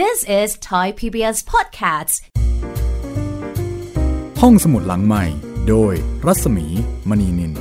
[0.00, 2.14] This is Thai PBS Podcasts
[4.40, 5.24] ห้องสมุดหลังใหม่
[5.68, 5.94] โดย
[6.26, 6.66] รัศมี
[7.08, 7.52] มณีนิน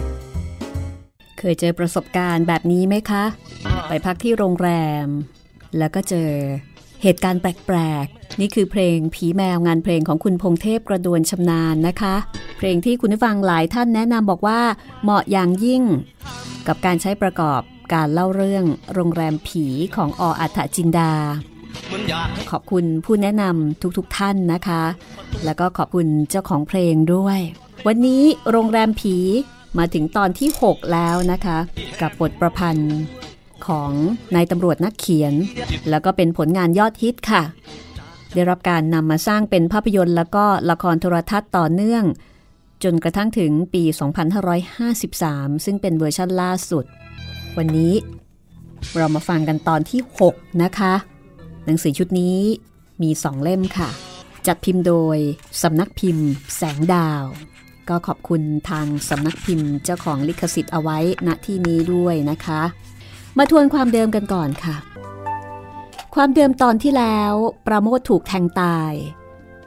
[1.37, 3.23] เคยเจอประสบการณ์แบบนี้ไหมคะ
[3.87, 4.69] ไปพักที่โรงแร
[5.05, 5.07] ม
[5.77, 6.31] แล้วก็เจอ
[7.03, 12.15] เหตุการณ์แปลกๆ นี่คือเพลงผีแมวงานเพลงของคุณพงเทพกระดวนชำนาญนะคะ
[12.57, 14.61] เพลงที่คุณผู้ฟังหลายท่านแนะนำบอกว่า
[15.03, 15.83] เหมาะอย่างยิ่ง
[16.67, 17.61] กับการใช้ประกอบ
[17.93, 21.13] การเล่าเรื่องโรงแรมผีของออัฏฐจินดา
[22.51, 24.83] ขอบคุณผู้แนะนำทุกๆทท่านนะคะ
[25.45, 27.39] แล้วก็ขอบคุณเจ้าของเพลงด้วย
[27.87, 29.17] วันนี้โรงแรมผี
[29.77, 31.57] มาถึงตอนที่ 6 แล้วนะคะ
[32.01, 32.95] กับบทประพันธ์
[33.67, 33.91] ของ
[34.35, 35.33] นายตำรวจนักเขียน
[35.89, 37.43] แล้วก็เป็นผลงานยอดฮิตค่ะ
[38.33, 42.03] ได้รับการนำมาสร้างเป็นภาพยนตร์ แล้วก็ละครโทรทัศน์ต่อเนื่อง
[42.83, 43.83] จนกระทั่งถึงปี
[44.73, 46.85] 2553 ซึ่งเป็นเวอร์ชันล่าสุด
[47.57, 47.93] วันนี้
[48.97, 50.01] เรามาฟังกันตอนที่
[50.31, 50.93] 6 นะคะ
[51.65, 52.39] หนังสือชุดนี้
[53.01, 53.89] มีสองเล่มค่ะ
[54.47, 55.17] จัดพิมพ์โดย
[55.61, 57.23] สำนักพิมพ์ แสงดาว
[57.89, 62.61] ก็ขอบคุณทางสำนักพิมพ์เจ้าของลิขสิทธิ์เอาไว้ณที่นี้ด้วยนะคะ
[63.37, 64.75] มาทวนความเดิมกันก่อนค่ะ
[66.15, 67.33] ความเดิมตอนที่แล้ว
[67.65, 68.93] ปราโมทถูกแทงตาย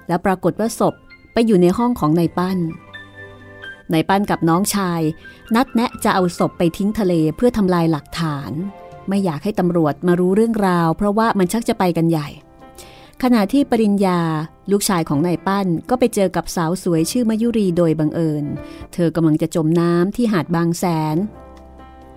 [0.08, 0.94] แล้วปรากฏว่าศพ
[1.32, 2.58] ไปอยู่ในห้องของนายปั้น
[3.92, 5.00] นายปั้นกับน้องชาย
[5.54, 8.50] นัดแนะจะเอาศพไปทิ้งทะเลเพื่อทำลายหลักฐาน
[9.08, 12.28] ไม่อยากให้ตำรวจมารู้เรื่องราว เพราะว่ามันชักจะไปกันใหญ่
[13.22, 14.20] ขณะที่ปริญญา
[14.70, 18.44] ลูกชายของนายปั้นก็ไปเจอกับสาวสวยชื่อมายุรีโดยบังเอิญ
[18.92, 21.16] เธอกำลังจะจมน้ำที่หาดบางแสน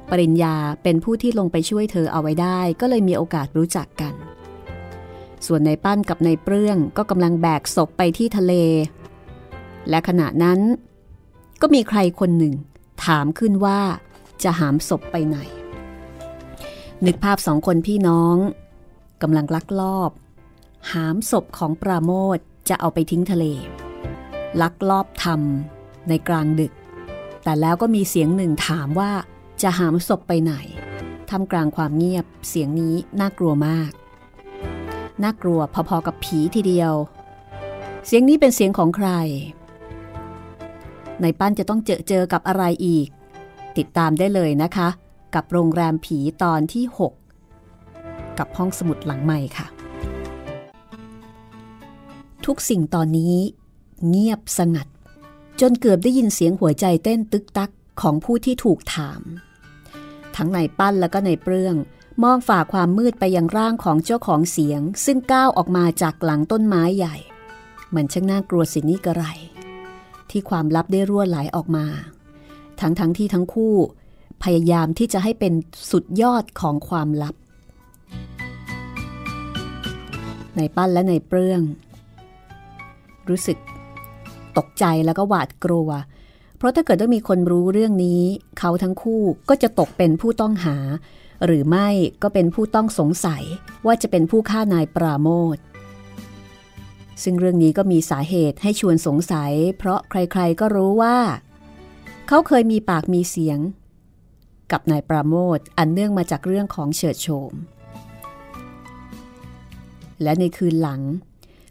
[0.09, 4.13] ปริญญาเป็นผู้ที่ลงไปช่วยเธอเอาไว้ได้ ก็เลยมีโอกาสรู้จักกัน
[5.45, 8.53] ส่วนนายปั้นกับนายเปลื้อง ก็กำลังแบกศพไปที่ทะเล
[9.89, 10.59] และขณะนั้น
[11.61, 12.53] ก็มีใครคนหนึ่ง
[13.05, 13.79] ถามขึ้นว่า
[14.43, 15.37] จะหามศพไปไหน
[17.05, 18.35] นึกภาพสองคนพี่น้อง
[19.21, 20.11] กำลังลักลอบ
[20.91, 22.37] หามศพของปราโมท
[22.69, 23.45] จะเอาไปทิ้งทะเล
[24.61, 26.73] ลักลอบทำในกลางดึก
[27.43, 29.11] แต่แล้วก็มีเสียงหนึ่งถามว่า
[29.61, 30.53] จะหามศพไปไหน
[31.29, 33.91] ทำกลางความเงียบเสียงนี้น่ากลัวมาก
[35.23, 35.59] น่ากลัว
[35.89, 36.93] พอๆกับผีทีเดียว
[38.05, 39.09] เสียงนี้เป็นเสียงของใคร
[41.21, 43.07] ในปั้นจะต้องเจอเจอกับอะไรอีก
[43.77, 44.89] ติดตามได้เลยนะคะ
[45.35, 46.85] กับโรงแรมผีตอนที่
[47.59, 49.67] 6 กับห้องสมุดหลังใหม่ค่ะ
[52.45, 53.35] ทุกสิ่งตอนนี้
[54.07, 54.87] เงียบสงัด
[55.61, 57.71] จนเกือบได้ยินเสียงหัวใจเต้นตึกตัก
[58.01, 59.21] ของผู้ที่ถูกถาม
[60.35, 61.75] ทั้งในปั้นแล้วก็ในเปลื้อง
[62.23, 67.15] มองฝ่าความมืดไปยังร่างของเจ้าของเสียง ซึ่งก้าวออกมาจากหลังต้นไม้ใหญ่
[67.87, 69.23] เหมือนช่างน่ากลัวสินี่กระไร
[70.29, 71.85] ที่ความลับได้รั่วไหลออกมา
[72.79, 73.75] ทั้งทั้งที่ทั้งคู่
[74.43, 75.53] พยายามที่จะให้เป็น
[75.91, 77.35] สุดยอดของความลับ
[80.57, 81.61] ในปั้นและในเปลื้อง
[83.29, 83.57] รู้สึก
[84.57, 85.89] ตกใจแล้วก็หวาดกลัว
[86.57, 88.21] เพราะถ้าเกิดว่ามีคนรู้เรื่องนี้
[88.59, 90.77] เขาทั้งคู่ก็จะตกเป็นผู้ต้องหา
[91.45, 91.89] หรือไม่
[92.23, 93.43] ก็เป็นผู้ต้องสงสัย
[93.85, 95.57] ว่าจะเป็นผู้ฆ่านายปราโมท
[97.23, 101.17] ซึ่งเรื่องนี้ก็มีสาเหตุให้ชวนสงสัย เพราะใครๆก็รู้ว่า
[102.27, 103.59] เขาเคยมีปากมีเสียง
[104.71, 107.53] กับนายปราโมทอันเนื่องมาจากเรื่องของเฉิดโฉม
[110.23, 111.01] และในคืนหลัง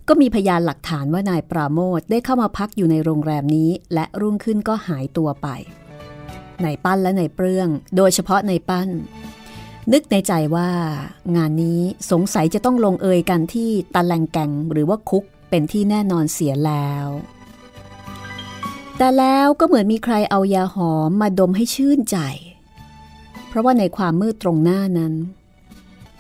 [0.08, 5.48] ก็มีพยานหลักฐานว่านายปราโมทได้เข้ามาพักอยู่ในโรงแรมนี้ และรุ่งขึ้นก็หายตัวไป
[6.64, 8.88] นายปั้นและนายเปลื้อง โดยเฉพาะนายปั้น
[9.92, 10.70] นึกในใจว่า
[11.36, 11.80] งานนี้
[12.10, 17.06] สงสัยจะต้องลงเอยกันที่ตะแลงแกงหรือว่าคุกเป็นที่แน่นอนเสียแล้ว
[18.96, 22.18] แต่แล้วก็เหมือนมีใครเอายาหอมมาดมให้ชื่นใจ
[23.56, 25.15] ราะว่าในความมืดตรงหน้านั้น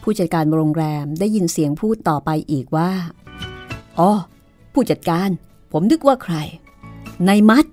[0.02, 2.90] ผู้จัดการโรงแรมได้ยินเสียงพูดต่อไปอีกว่า
[3.98, 4.10] อ๋อ
[4.72, 5.28] ผู้จัดการ
[5.72, 6.36] ผมนึกว่าใคร
[7.26, 7.64] ในมัด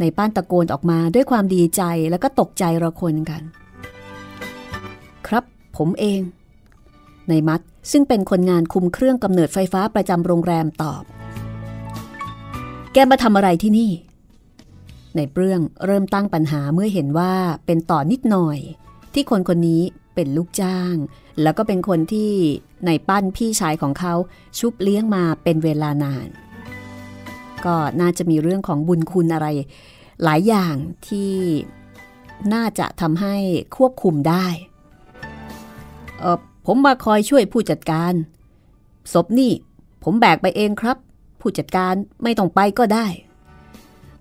[0.00, 3.42] ในป้านตะโกนออกมาด้วยความดีใจแล้วก็ตกใจระคนกัน
[5.26, 5.44] ครับ
[5.76, 6.20] ผมเอง
[7.28, 7.60] ในมัด
[7.92, 11.02] ซึ่งเป็นคนงานคุมเครื่องกำเนิดไฟฟ้าประจำโรงแรมตอบ
[12.92, 13.90] แกมาทำอะไรที่นี่
[15.16, 17.32] ในเปรื่องเริ่มตั้งปัญหาเมื่อเห็นว่า
[17.66, 18.58] เป็นต่อนิดหน่อย
[19.14, 19.82] ที่คนคนนี้
[20.14, 20.94] เป็นลูกจ้าง
[21.42, 22.32] แล้วก็เป็นคนที่
[22.86, 24.14] ในปั้นพี่ชายของเขา
[24.58, 26.28] ชุบเลี้ยงมาเป็นเวลานาน
[27.64, 29.46] ก็น่าจะมีเรื่องของบุญคุณอะไร
[30.24, 30.74] หลายอย่าง
[31.08, 31.32] ที่
[32.54, 33.36] น่าจะทำให้
[33.76, 34.46] ควบคุมได้
[36.18, 38.12] เออผมมาคอยช่วยผู้จัดการ
[39.12, 39.52] ศพนี่
[40.04, 40.96] ผมแบกไปเองครับ
[41.40, 43.06] ผู้จัดการไม่ต้องไปก็ได้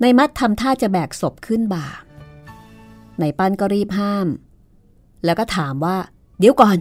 [0.01, 1.85] ในมัดทำท่าจะแบกศพขึ้นบ่า
[3.19, 4.27] ในปั้นก็รีบห้าม
[5.25, 5.97] แล้วก็ถามว่า
[6.39, 6.77] เดี๋ยวก่อน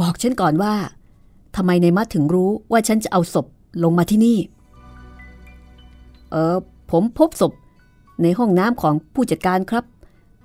[0.00, 0.74] บอกฉันก่อนว่า
[1.56, 3.46] ทำไมในมัดถึงรู้ว่าฉันจะเอาศพ
[3.82, 4.38] ลงมาที่นี่
[6.30, 6.56] เออ
[6.90, 7.52] ผมพบศพ
[8.22, 9.84] ในห้องน้ำของผู้จัดการครับ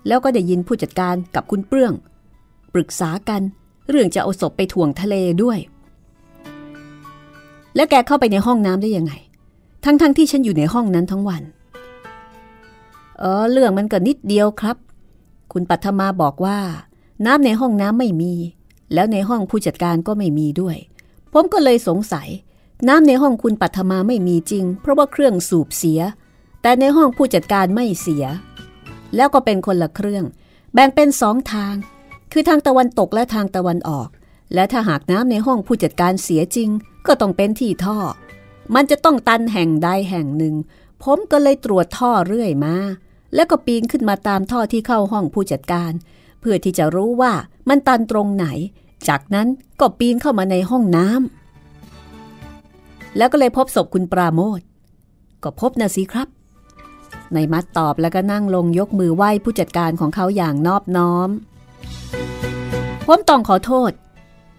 [0.08, 1.94] แล้วก็ได้ยินผู้จัดการกับคุณเปื้อง
[2.74, 3.42] ปรึกษากัน
[3.90, 5.60] เรื่องจะเอาศพไปถ่วงทะเลด้วย
[7.76, 9.14] แล้วแกเข้าไปในห้องน้ำได้ยังไง
[9.84, 11.44] ทั้งๆทที่ฉันอยู่ในห้องนั้นทั้งวัน
[13.20, 14.78] เออเรื่องมันก็นิดเดียวครับ
[15.52, 16.60] คุณปัทมาบอกว่า
[17.26, 18.34] น้ำในห้องน้ำไม่มี
[18.94, 20.78] แล้วในห้องผู้จัดการก็ไม่มีด้วย
[21.34, 22.28] ผมก็เลยสงสัย
[22.88, 26.02] น้ำในห้องคุณปัทมาไม่มีจริง เพราะว่าเครื่องสูบเสีย
[26.62, 28.26] แต่ในห้องผู้จัดการไม่เสีย
[29.16, 30.26] แล้วก็เป็นคนละเครื่อง
[30.74, 31.76] แบ่งเป็นสองทาง
[32.32, 34.10] คือทางตะวันตกและทางตะวันออก
[34.54, 36.70] และถ้าหากน้ำในห้องผู้จัดการเสียจริง
[37.08, 37.98] ก็ต้องเป็นที่ท่อ
[38.76, 40.56] มันจะต้องตันแห่งใดแห่งหนึ่ง
[41.04, 42.76] ผมก็เลยตรวจท่อเรื่อยมา
[43.36, 45.92] แล้วก็ปีนขึ้นมาตามท่อที่เข้าห้องผู้จัดการ
[46.40, 47.34] เพื่อที่จะรู้ว่า
[47.70, 48.48] มันตันตรงไหน
[49.08, 49.48] จากนั้น
[49.80, 54.62] ก็ปีนเข้ามาในห้องน้ำแล้วก็เลยพบศพคุณปราโมท
[55.44, 56.28] ก็พบนะสิครับ
[57.34, 61.30] ในมัดตอบแล้วก็นั่งลงยกมือไหว้ผู้จัดการของเขาอย่างนอบน้อม
[63.08, 63.92] ผมต้องขอโทษ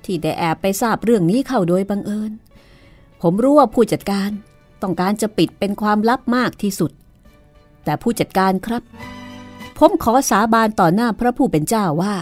[0.05, 2.33] ที่ได้แอบไปทราบเรื่องนี้เข้าโดยบังเอิญ
[3.23, 4.31] ผมรู้ว่าผู้จัดการ
[4.83, 6.91] ต้องการจะปิดเป็นความลับมากที่สุด
[7.85, 8.83] แต่ผู้จัดการครับ
[9.79, 12.15] ผมขอสาบานต่อหน้าพระผู้เป็นเจ้าว่า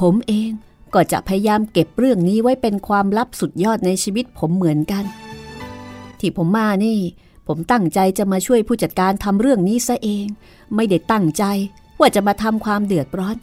[0.00, 0.50] ผมเอง
[0.94, 5.04] ก็จะพยายามเก็บเรื่องนี้ไว้เป็นความลับสุดยอดในชีวิตผมเหมือนกัน
[6.18, 6.98] ที่ผมมานี่
[7.46, 10.26] ผมตั้งใจจะมาช่วยผู้จัดการทำเรื่องนี้ซะเอง
[10.74, 11.44] ไม่ได้ตั้งใจ
[12.00, 13.36] ว่าจะมาทำความเดือดร้อน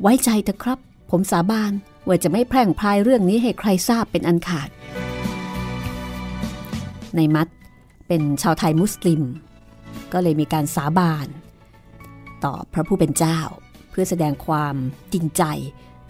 [0.00, 0.78] ไว้ใจเถอะครับ
[1.10, 1.72] ผมสาบาน
[2.06, 4.68] ว่าจะไม่แพร่งพรายเรื่องนี้ให้ใครทราบเป็นอันขาด
[7.16, 7.48] ในมัด
[8.08, 9.20] เป็นชาวไทยมุสลิม
[10.12, 11.26] ก็เลยมีการสาบาน
[12.44, 13.38] ต่อพระผู้เป็นเจ้า
[13.90, 14.74] เพื่อแสดงความ
[15.12, 15.42] จริงใจ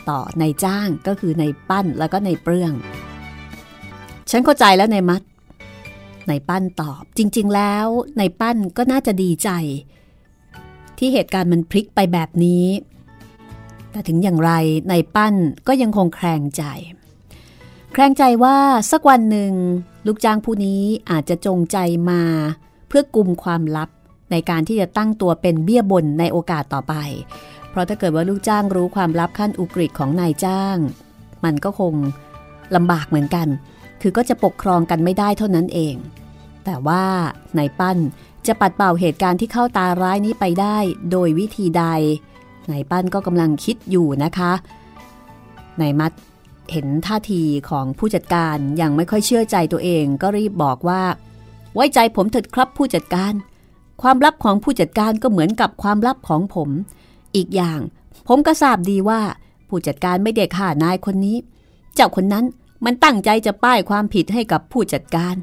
[0.09, 2.73] ต่อในจ้างก็คือในปั้นแล้วก็ในเปลือง
[4.31, 5.23] ฉันเข้าใจแล้วในมัด
[6.29, 7.87] ในปั้นตอบจริง ๆ แล้ว
[8.19, 9.51] ในปั้นก็น่าจะดีใจ
[10.99, 12.67] ที่เหตุการณ์มันพลิกไปแบบนี้
[13.91, 14.53] แต่ถึงอย่างไร
[14.91, 15.35] ในปั้น
[15.67, 16.63] ก็ยังคงแคลงใจ
[17.93, 18.57] แคลงใจว่า
[18.91, 19.53] สักวันหนึ่ง
[20.07, 21.79] ลูกจ้างผู้นี้อาจจะจงใจ
[22.11, 22.23] มา
[22.89, 23.89] เพื่อกุมความลับ
[24.31, 26.95] ในการที่จะตั้งตัวเป็นเบี้ยบนในโอกาสต่อไป
[27.71, 30.77] เพราะถ้าเกิดว่าลูกจ้างรู้ความลับขั้นอุกฤษของนายจ้าง
[31.45, 31.95] มันก็คง
[32.77, 33.49] ลำบากเหมือนกัน
[34.03, 35.95] คือก็จะปกครองกันไม่ได้เท่านั้นเอง
[36.65, 37.05] แต่ว่า
[37.59, 37.99] นายปั้น
[38.47, 40.77] จะปัดเป่าเหตุการณ์ที่เข้าตาร้ายนี้ไปได้
[41.11, 41.85] โดยวิธีใด
[42.71, 44.53] นายปั้นก็กำลังคิดอยู่นะคะ
[45.81, 46.13] นายมัด
[46.73, 51.03] เห็นท่าทีของผู้จัดการยังไม่ค่อยเชื่อใจตัวเอง ก็รีบบอกว่า
[51.79, 53.33] ไว้ใจผมเถิดครับผู้จัดการ
[54.03, 56.71] ความลับของผู้จัดการก็เหมือนกับความลับของผม
[57.37, 57.81] อีกอย่าง
[58.29, 59.21] ผมก็ทราบดีว่า
[59.69, 61.37] ผู้จัดการไม่ได้ฆ่านายคนนี้
[61.95, 62.45] เจ้าคนนั้น
[62.85, 65.35] มันตั้งใจจะป้ายความผิดให้กับผู้จัดการ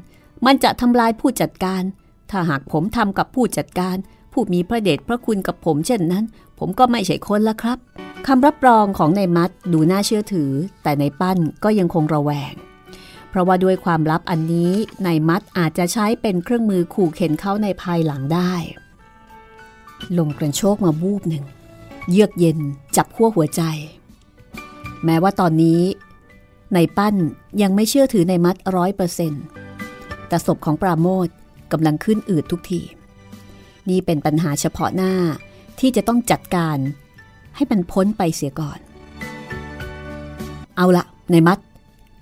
[0.46, 1.82] มันจะทำลายผู้จัดการ
[2.30, 3.96] ถ้าหากผมทำกับผู้จัดการ
[4.32, 6.24] ผู้มีพระเดชพระคุณกับผมเช่นนั้น
[6.58, 7.78] ผมก็ไม่ใช่คนละครับ
[8.26, 12.54] คำรับรองของในมัดดูน่าเชื่อถือ แต่ในปั้นก็ยังคงระแวง
[13.36, 14.72] ราะว่าด้วยความลับอันนี้
[15.04, 18.54] ในมัดอาจจะใช้เป็นเครื่องมือขู่เข็นเขาในภายหลังได้
[20.18, 21.44] ลงกระโชกมาบูบหนึ่ง
[22.10, 22.58] เยือกเย็น
[22.96, 23.62] จับขั้วหัวใจ
[25.04, 25.80] แม้ว่าตอนนี้
[26.74, 27.14] ในปั้น
[27.62, 29.44] ยังไม่เชื่อถือในมัดร้อยเปอร์เซ็นต์
[30.28, 31.28] แต่ศพของปราโมท
[31.72, 32.80] กำลังขึ้นอืดทุกที
[33.88, 35.14] นี่เป็นปัญหาเฉพาะหน้า
[35.80, 36.78] ที่จะต้องจัดการ
[37.56, 38.78] ให้มันพ้นไปเสียก่อน
[40.76, 41.58] เอาละในมัด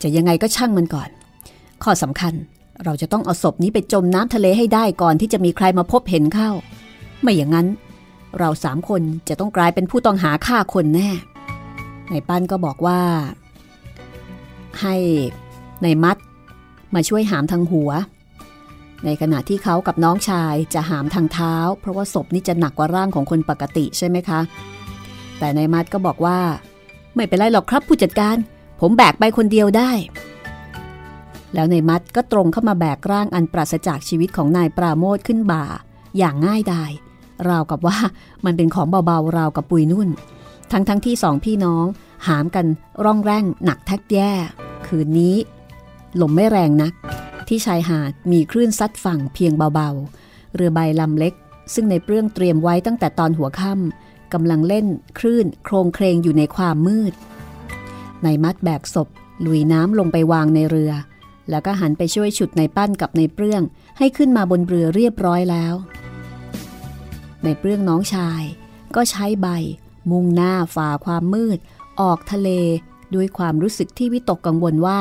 [0.05, 1.11] จะยังไงก็ช่างมันก่อน
[1.83, 2.35] ข้อสำคัญ
[2.85, 6.51] เราจะต้องเอาศพนี้ไปจมน้ำทะเลให้ได้ก่อนที่จะมีใครมาพบเห็นเข้า
[7.21, 7.67] ไม่อย่างนั้น
[8.39, 11.11] เราสามคนจะต้องกลายเป็นผู้ต้องหาฆ่าคนแน่
[12.11, 13.01] ในปั้นก็บอกว่า
[14.81, 14.97] ให้
[15.83, 16.17] ในมัด
[16.95, 17.91] มาช่วยหามทางหัว
[19.05, 24.41] ในขณะที่เขากับน้องชายจะหามทางเท้า เพราะว่าศพนี่จะหนักกว่าร่างของคนปกติใช่ไหมคะ
[25.39, 26.39] แต่นายมัดก็บอกว่า
[27.15, 28.37] ไม่เป็นไรหรอกครับผู้จัดการ
[28.81, 29.93] ผมแบกไปคนเดียวได้
[31.55, 35.65] แล้วในมัดก็ตรงเข้ามาแบกร่างอันปราศจากชีวิตของนายปราโมทขึ้นบ่า
[36.19, 36.91] อย่างง่ายดาย
[37.49, 37.99] ราวกับว่า
[38.45, 40.09] มันเป็นของเบาๆราวกับปุยนุ่น
[40.73, 41.85] ทั้งทั้งที่สองพี่น้อง
[42.27, 42.67] หามกัน
[43.05, 44.31] ร่องแร่งหนักแทกแย่
[44.87, 45.37] คืนนี้
[46.21, 46.93] ลมไม่แรงนัก
[47.49, 51.35] ที่ชายหาดมีคลื่นซัดฝั่งเพียงเบาๆ เรือใบลำเล็ก
[51.75, 54.87] ซึ่งในเปลื้องเตรียมไว้ตั้งแต่ตอนหัวค่ำกำลังเล่น
[55.19, 57.13] คลื่นโครงเครงอยู่ในความมืด
[58.25, 59.09] ในมัดแบกศพ
[59.45, 60.93] ลุยน้ำลงไปวางในเรือ
[61.51, 63.63] แล้วก็หันไปช่วยฉุดในปั้นกับในเปลื้อง
[63.99, 65.75] ให้ขึ้นมาบนเรือเรียบร้อยแล้ว
[67.45, 68.43] ในเปลื้องน้องชาย
[68.97, 69.49] ก็ใช้ใบ
[70.11, 71.59] มุ่งหน้าฝ่าความมืด
[72.01, 72.49] ออกทะเล
[73.15, 74.99] ด้วยความรู้สึกที่วิตกกังวลว่า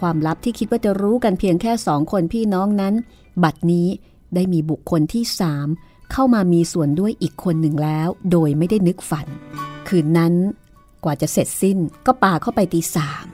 [0.00, 2.94] ความลับที่คิดว่าจะรู้กันเพียงแค่สองคนพี่น้องนั้น
[3.42, 3.88] บัดนี้
[4.34, 5.66] ได้มีบุคคลที่สาม
[6.12, 9.26] เข้ามามีส่วนด้วยอีกคนหนึ่งแล้ว โดยไม่ได้นึกฝัน
[9.88, 10.34] คืนนั้น
[11.04, 13.26] กว่าจะเสร็จสิ้นก็ป่าเข้าไปตีสาม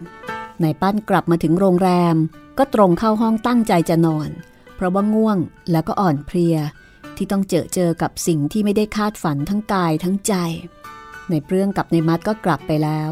[0.62, 2.16] นายปั้นกลับมาถึงโรงแรม
[2.58, 4.30] ก็ตรงเข้าห้องตั้งใจจะนอน
[4.74, 5.38] เพราะว่าง่วง
[5.70, 6.56] แล้วก็อ่อนเพลีย
[7.16, 10.34] ที่ต้องเจอเจอกับสิ่งที่ไม่ได้คาดฝันทั้งกายทั้งใจ
[11.30, 13.10] ในเปรื่องกับในมัดก็กลับไปแล้ว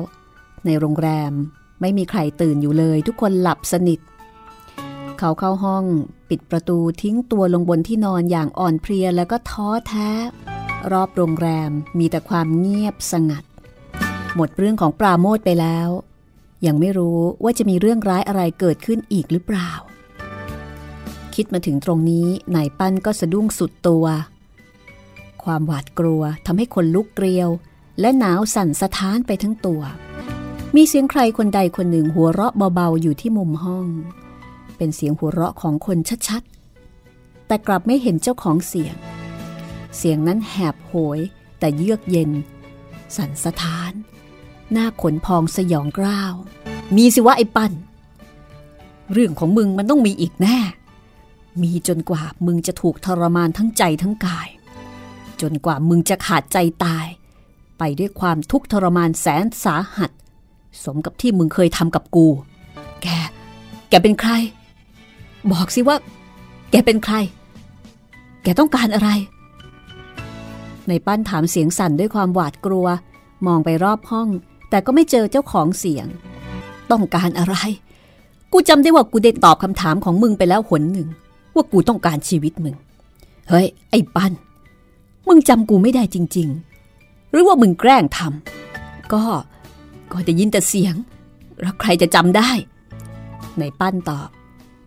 [0.65, 1.33] ในโรงแรม
[1.81, 4.01] ไม่มีใครตื่นอยู่เลย ทุกคนหลับสนิท
[5.19, 5.85] เขาเข้าห้อง
[6.31, 10.11] ปิดประตูทิ้งตัวลงบนที่นอนอย่างอ่อนเพลียแล้วก็ท้อแท้
[10.93, 13.45] รอบโรงแรมมีแต่ความเงียบสงัด
[14.37, 15.88] หมดเรื่องของปราโมทไปแล้ว
[16.67, 19.71] ยังไม่รู้ว่าจะมีเรื่องร้ายอะไรเกิดขึ้นอีกหรือเปล่า
[21.35, 24.05] คิดมาถึงตรงนี้นายปั้นก็สะดุ้งสุดตัว
[25.45, 27.49] ความหวาดกลัวทำให้คนลุกเกลียว
[28.00, 29.83] และหนาวสั่นสะท้านไปทั้งตัว
[30.76, 33.87] มีเสียงใครคนใดคนหนึ่งหัวเราะเบาๆอยู่ที่มุมห้อง
[34.76, 35.99] เป็นเสียงหัวเราะของคน
[36.29, 38.95] ชัดๆ แต่กลับไม่เห็นเจ้าของเสียง
[39.97, 41.19] เสียงนั้นแหบโหย
[41.59, 42.31] แต่เยือกเย็น
[43.17, 43.93] สั่นสะท้าน
[44.75, 46.35] หน้าขนพองสยองกล้าว
[46.97, 47.73] มีสิวะไอ้ปัน
[49.12, 50.59] เรื่องของมึงมันต้องมีอีกแน่
[51.62, 54.49] มีจนกว่ามึงจะถูกทรมานทั้งใจทั้งกาย
[55.40, 57.07] จนกว่ามึงจะขาดใจตาย
[57.78, 60.11] ไปด้วยความทุกข์ทรมานแสนสาหัส
[60.85, 62.26] สมกับที่มึงเคยทำกับกู
[63.02, 63.07] แก
[63.88, 64.33] แกเป็นใคร
[65.52, 65.97] บอกสิว่า
[66.71, 67.14] แกเป็นใคร
[68.43, 69.11] แกต้องการอะไร
[70.88, 72.87] ในปั้นถามเสียงสั่นด้วยความหวาดกลัว
[73.47, 74.28] มองไปรอบห้อง
[74.75, 76.07] แต่ก็ไม่เจอเจ้าของเสียง
[76.90, 77.57] ต้องการอะไร
[78.52, 81.09] กูจำได้ว่ากูได้ตอบคำถามของมึงไปแล้วหนหนึ่ง
[81.54, 82.76] ว่ากูต้องการชีวิตมึง
[83.49, 84.33] เฮ้ย ไอ้ปั้น
[85.28, 86.49] มึงจำกูไม่ได้จริง
[86.90, 89.23] ๆ หรือว่ามึงแกล้งทำก็
[90.12, 90.95] ก็จะยินแต่เสียง
[91.61, 92.50] แล้วใครจะจำได้
[93.59, 94.28] ในปั้นตอบ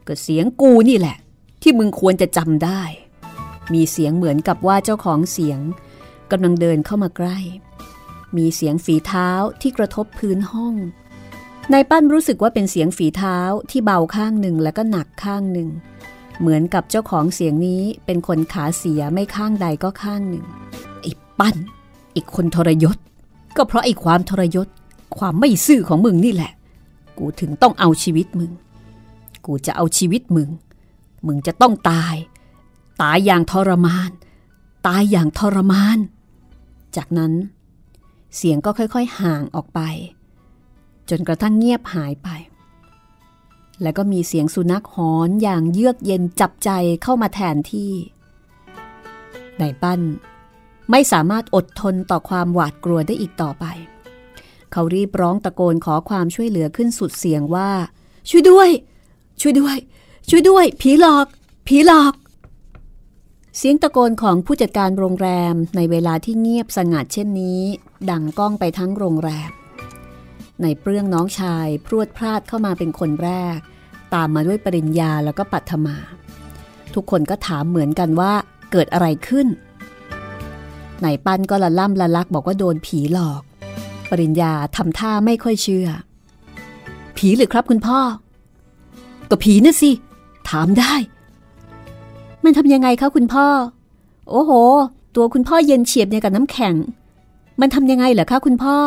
[0.07, 1.17] ก็เสียงกูนี่แหละ
[1.61, 2.81] ที่มึงควรจะจำได้
[3.73, 5.59] มีเสียงเหมือนกับว่าเจ้าของเสียง
[6.31, 7.39] กำลังเดินเข้ามาใกล้
[8.37, 9.29] มีเสียงฝีเท้า
[9.61, 10.75] ที่กระทบพื้นห้อง
[11.73, 13.37] นายปั้นรู้สึกว่าเป็นเสียงฝีเท้า
[13.69, 15.69] ที่เบาข้างหนึ่งแล้วก็หนักข้างหนึ่ง
[16.39, 20.45] เหมือนกับเจ้าของเสียงนี้เป็นคนขาเสียไม่ข้างใดก็ข้างหนึ่ง
[21.01, 21.55] ไอ้ปั้น
[22.15, 22.97] อีกคนทรยศ
[23.57, 24.67] ก็เพราะไอ้ความทรยศ
[25.17, 26.51] ความไม่ซื่อของมึงนี่แหละ
[27.17, 28.51] กูถึงต้องเอาชีวิตมึง
[29.45, 30.49] กูจะเอาชีวิตมึง
[31.27, 32.15] มึงจะต้องตาย
[33.01, 34.11] ตายอย่างทรมาน
[34.87, 35.97] ตายอย่างทรมาน
[36.95, 37.33] จากนั้น
[38.35, 39.79] เสียงก็ค่อยๆ ห่างออกไป
[41.09, 42.29] จนกระทั่งเงียบหายไป
[43.81, 46.69] แล้วก็มีเสียงสุนัขหอนอย่างเยือกเย็นจับใจ
[47.03, 47.91] เข้ามาแทนที่
[49.59, 50.01] นายปั้น
[50.91, 53.65] ไม่สามารถอดทนต่อความหวาดกลัวได้อีกต่อไป
[54.71, 57.69] เขารีบร้องตะโกนขอความช่วยเหลือขึ้นสุดเสียงว่า
[58.29, 58.69] ช่วยด้วย
[59.41, 59.77] ช่วยด้วย
[60.29, 61.27] ช่วยด้วย ผีหลอก
[61.67, 62.13] ผีหลอก
[63.57, 67.61] เสียงตะโกนของผู้จัดการโรงแรมในเวลาที่เงียบสงัดเช่นนี้
[68.11, 69.51] ดังก้องไปทั้งโรงแรม
[70.61, 73.57] ในเปรื่องน้องชายพรวดพลาดเข้ามาเป็นคนแรก
[74.13, 75.97] ตามมาด้วยปริญญาแล้วก็ปัทมา
[76.93, 78.33] ทุกคนก็ถามเหมือนกันว่า
[78.71, 79.47] เกิดอะไรขึ้น
[80.99, 83.41] ไหนปั้นก็ละล่ำละลักบอกว่าโดนผีหลอก
[84.09, 85.87] ปริญญาทำท่าไม่ค่อยเชื่อ
[87.17, 87.99] ผีหรือครับคุณพ่อ
[89.29, 89.91] ก็ผีนะสิ
[90.49, 90.93] ถามได้
[92.43, 93.47] มันทำยังไงคะคุณพ่อ
[94.29, 94.51] โอ้โห
[95.15, 96.75] ตัวคุณพ่อเย็นเฉียบเนี่ยกับน้ำแข็ง
[97.61, 98.77] มันทำยังไงเหรอคะคุณพ่อ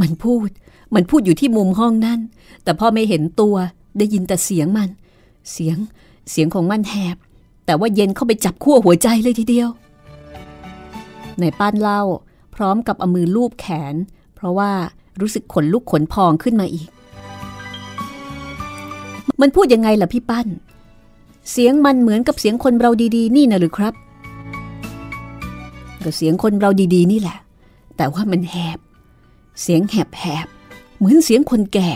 [0.00, 0.48] มันพูด
[0.94, 2.20] มันพูดอยู่ที่มุมห้องนั่น
[2.62, 3.54] แต่พ่อไม่เห็นตัว
[3.98, 4.88] ได้ยินแต่เสียงมัน
[5.52, 5.76] เสียง
[6.30, 7.16] เสียงของมันแหบ
[7.66, 9.68] แต่ว่าเย็นเข้าไปจับขั้วหัวใจเลยทีเดียว
[11.40, 12.02] ในป้านเล่า
[12.54, 13.94] พร้อมกับเอามือลูบแขน
[14.34, 14.72] เพราะว่า
[15.20, 16.88] รู้สึกขนลุกขนพองขึ้นมาอีก
[19.40, 20.46] มันพูดยังไงล่ะพี่ปั้น
[21.50, 23.94] เสียงมันเหมือนกับเสียงคนเราดีๆ นี่นะหรือครับ
[26.04, 27.38] ก็เสียงคนเราดีๆ นี่แหละ
[27.96, 28.78] แต่ว่ามันแหบ
[29.62, 30.46] เสียงแหบแหบ
[30.96, 31.90] เหมือนเสียงคนแก่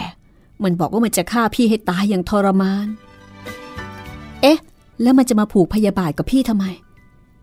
[0.64, 2.87] มันบอกว่ามันจะฆ่าพี่ให้ตายอย่างทรมาน
[4.42, 4.59] เอ๊ะ
[5.02, 6.64] แล้วมันจะมาผูกพยาบาทกับพี่ทำไม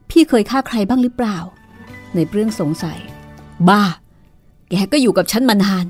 [0.10, 1.38] พี่เคยฆ่าใครบ้างหรือเปล่า
[2.16, 3.00] ในเรื่องสงสัย
[3.70, 3.84] บ้า
[4.70, 5.86] แกก็อยู่กับฉันมานาน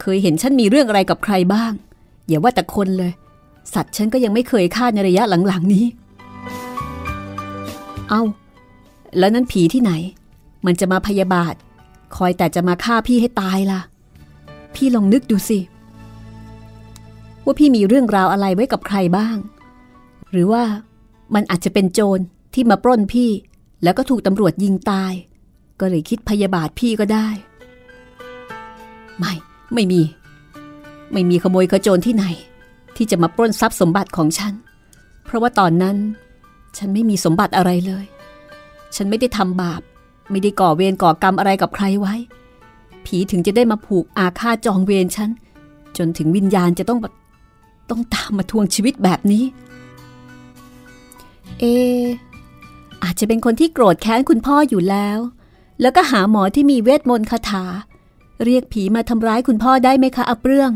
[0.00, 1.72] เคยเห็นฉันมีเรื่องอะไรกับใครบ้าง
[2.26, 3.12] อย่าว่าแต่คนเลย
[3.74, 5.86] สัตว์ฉันก็ยังไม่เคยฆ่าในระยะหลังๆนี้
[8.08, 8.22] เอา้า
[9.18, 9.92] แล้วนั้นผีที่ไหน
[10.66, 11.54] มันจะมาพยาบาท
[12.16, 13.80] คอยแต่จะมาฆ่าพี่ให้ตายล่ะ
[14.74, 15.58] พี่ลองนึกดูสิ
[17.44, 19.36] ว่าพี่มีเรื่องราวอะไรไว้กับใครบ้าง
[20.30, 20.64] หรือว่า
[21.34, 22.22] มันอาจจะเป็นโจร
[22.54, 23.30] ที่มาปล้นพี่
[23.82, 25.12] แล้วก็ถูกตำรวจยิงตาย
[25.80, 27.28] ก็เลยคิดพยาบาทพี่ก็ได้
[29.18, 29.32] ไม่
[29.74, 30.02] ไม่มี
[31.12, 32.24] ไม่มีขโมยขโจรที่ไหน
[32.96, 34.52] ที่จะมาปล้นทรัพย์สมบัติของฉัน
[35.24, 35.96] เพราะว่าตอนนั้น
[36.78, 38.04] ฉันไม่มีสมบัติอะไรเลย
[38.96, 39.80] ฉันไม่ได้ทำบาป
[40.30, 42.14] ไม่ได้ก่อเวรก่อกรรมอะไรกับใครไว้
[43.04, 45.30] ผีถึงจะได้มาผูกอาฆาตจองเวรฉัน
[45.96, 46.98] จนถึงวิญญาณจะต้อง
[47.90, 49.44] ต้องตามมาทวงชีวิตแบบนี้
[51.60, 51.64] เอ
[53.04, 55.18] อาจจะเป็นคนที่โกรธแค้นคุณพ่ออยู่แล้ว
[55.80, 57.64] แล้วก็หาหมอที่มีเวทมนต์คาถา
[58.44, 60.72] เรียกผีมาทำร้ายคุณพ่อได้ไหมคะอับเรื่อง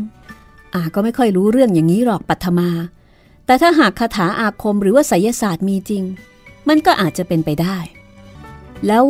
[0.73, 2.69] อาก็ไม่ค่อยรู้เรื่องอย่างนี้หรอกปัทมา
[3.45, 6.03] แต่ถ้าหากคาถาอาคมหรือว่าไสยศาสตร์มีจริง
[6.67, 7.77] มันก็อาจจะเป็นไปได้
[8.87, 9.03] แล้ว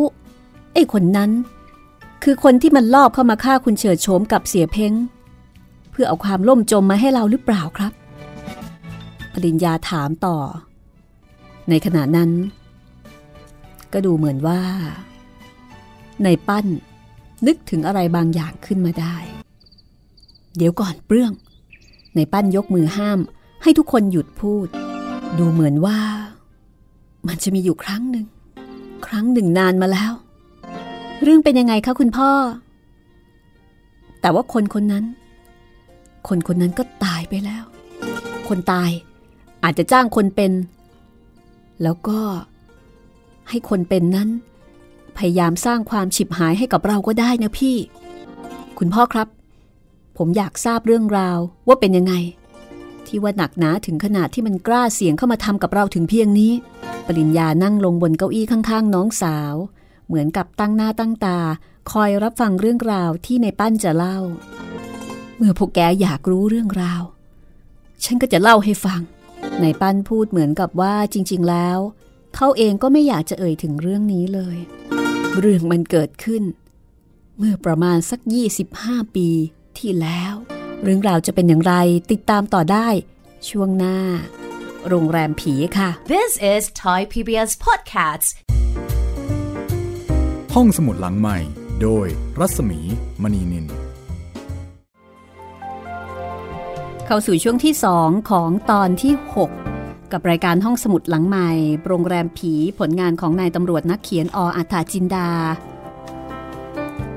[0.74, 1.30] ไอ้คนนั้น
[2.24, 4.92] คือคนที่มันลอบเข้ามาฆ่าคุณเฉิดโฉมกับเสียเพ้ง
[5.90, 7.92] เพื่อเอาความล่มจมมาให้เราหรือเปล่าครับ
[9.32, 10.36] ปริญญาถามต่อ
[11.68, 12.30] ในขณะนั้น
[13.92, 14.60] ก็ดูเหมือนว่า
[16.24, 16.66] ในปั้น
[17.46, 19.16] นึกถึงอะไรบางอย่างขึ้นมาได้
[20.56, 21.32] เดี๋ยวก่อนเปรื่อง
[22.16, 23.18] ในปั้นยกมือห้าม
[23.62, 24.68] ให้ทุกคนหยุดพูด
[25.38, 25.98] ดูเหมือนว่า
[27.28, 28.26] มันจะมีอยู่ครั้งหนึ่ง
[29.08, 30.12] ครั้งหนึ่งนานมาแล้ว
[31.22, 32.30] เรื่องเป็นยังไงคะคุณพ่อ
[34.20, 35.04] แต่ว่าคนคนนั้น
[36.28, 37.64] คนคนนั้นก็ตายไปแล้ว
[38.48, 38.90] คนตาย
[39.64, 40.52] อาจจะจ้างคนเป็น
[41.82, 42.20] แล้วก็
[43.48, 44.28] ให้คนเป็นนั้น
[45.16, 47.76] พยายามสร้างความฉิบหายให้กับเราก็ได้นะพี่
[48.78, 49.28] คุณพ่อครับ
[50.18, 51.38] ผมอยากทราบเรื่องราว
[51.68, 52.14] ว่าเป็นยังไง
[53.06, 56.52] ที่ว่าหนักหนาถึงขนาดที่มันกล้าเสี่ยงเข้ามาทำกับเราถึงเพียงนี้
[57.08, 59.54] ปริญญานั่งลงบนเก้าอี้ข้างๆ น้องสาว
[60.06, 61.38] เหมือนกับตั้งหน้าตั้งตา
[61.92, 64.18] คอยรับฟังเรื่องราวที่ในปั้นจะเล่า
[65.36, 67.02] เมื่อพวกแกอยากรู้เรื่องราว
[68.04, 69.00] ฉันก็จะเล่าให้ฟัง
[69.60, 71.78] ในปั้นพูดเหมือนกับว่าจริง ๆ แล้ว
[72.36, 74.56] เขาเองก็ไม่อยากจะเอ่ยถึงเรื่องนี้เลย
[75.40, 76.42] เรื่องมันเกิดขึ้น
[77.38, 78.20] เมื่อประมาณสัก
[78.66, 79.28] 25 ปี
[79.78, 80.34] ที่แล้ว
[80.82, 81.74] เรื่องราวจะเป็นอย่างไร
[82.10, 82.88] ติดตามต่อได้
[83.48, 83.98] ช่วงหน้า
[84.88, 88.28] โรงแรมผีค่ะ This is Thai PBS Podcasts
[90.54, 91.38] ห้องสมุดหลังใหม่
[91.82, 92.06] โดย
[92.38, 92.80] รัศมี
[93.22, 93.66] มณีนิน
[97.06, 99.14] เข้าสู่ช่วงที่ 2 ของตอนที่
[99.64, 101.50] 6กับรายการห้องสมุดหลังใหม่
[101.86, 105.28] โรงแรมผีผลงานของนายตำรวจนักเขียนออัฏฐาจินดา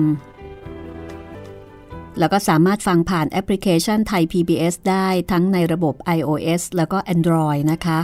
[2.18, 8.00] แล้วก็สามารถฟังผ่านแอปพลิเคชันไทย PBS ได้ทั้งในระบบ iOS แล้วก็ Android นะคะ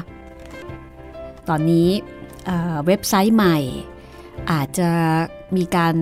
[1.48, 1.88] ตอนนี้
[2.86, 3.58] เว็บไซต์ใหม่
[4.50, 4.90] อาจจะ
[5.56, 5.96] มีการ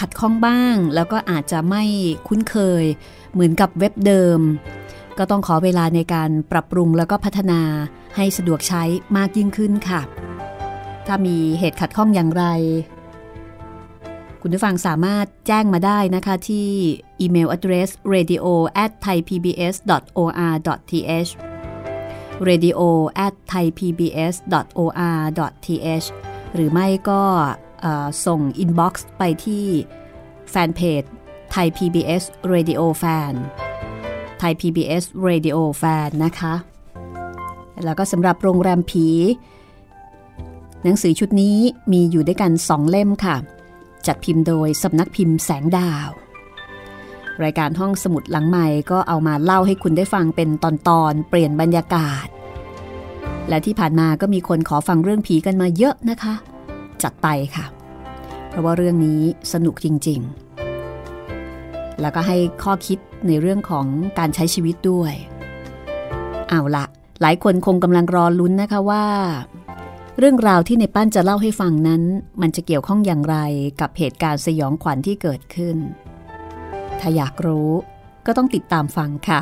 [0.00, 1.82] ขัดข้องบ้าง แล้วก็อาจจะไม่
[2.28, 2.84] คุ้นเคย
[3.32, 4.40] เหมือนกับเว็บเดิม
[5.18, 7.60] ก็ต้องขอเวลาในการปรับปรุงแล้วก็พัฒนา
[8.16, 8.82] ให้สะดวกใช้
[9.16, 10.00] มากยิ่งขึ้นค่ะ
[11.06, 12.44] ถ้ามีเหตุขัดข้องอย่างไร
[14.40, 16.68] คุณผู้ฟังสามารถแจ้งมาได้นะคะที่
[17.20, 18.44] อีเมล address radio
[18.84, 20.10] at thaipbs.or.th
[22.48, 22.80] radio
[23.26, 24.46] at thaipbs.or.th
[26.54, 27.22] หรือไม่ก็
[28.26, 29.66] ส่งอินบ็อกซ์ไปที่
[30.50, 31.02] แฟนเพจ
[31.50, 32.22] ไทย PBS
[32.52, 36.54] Radio Fan ไทย PBS Radio Fan นะคะ
[37.84, 39.06] แล้วก็สำหรับโรงแรมผี
[40.82, 41.58] หนังสือชุดนี้
[41.92, 43.36] มีอยู่ด้วยกันสองเล่มค่ะ
[44.06, 46.08] จัดพิมพ์โดยสำนักพิมพ์แสงดาว
[47.42, 50.64] รายการห้องสมุดหลังใหม่ก็เอามาเล่าให้คุณได้ฟังเป็นต
[51.02, 52.26] อนๆ เปลี่ยนบรรยากาศ
[53.48, 56.34] และที่ผ่านมาก็มีคนขอฟังเรื่องผีกันมาเยอะนะคะ
[57.02, 57.66] จัดไปค่ะ
[58.48, 59.20] เพราะว่าเรื่องนี้
[59.52, 60.43] สนุกจริงๆ
[62.00, 63.86] แล้วก็ให้ข้อคิดในเรื่องของ
[64.18, 65.12] การใช้ชีวิตด้วย
[66.48, 66.84] เอาละ
[67.20, 69.06] หลายคนคงกำลังรอลุ้นนะคะว่า
[70.18, 72.02] เรื่องราวที่ในปั้นจะเล่าให้ฟังนั้น
[72.40, 73.36] มันจะเกี่ยวข้องอย่างไร
[73.80, 75.76] กับเหตุการณ์สยองขวัญที่เกิดขึ้น
[77.00, 77.70] ถ้าอยากรู้
[78.26, 79.40] ก็ต้องติดตามฟังค่ะ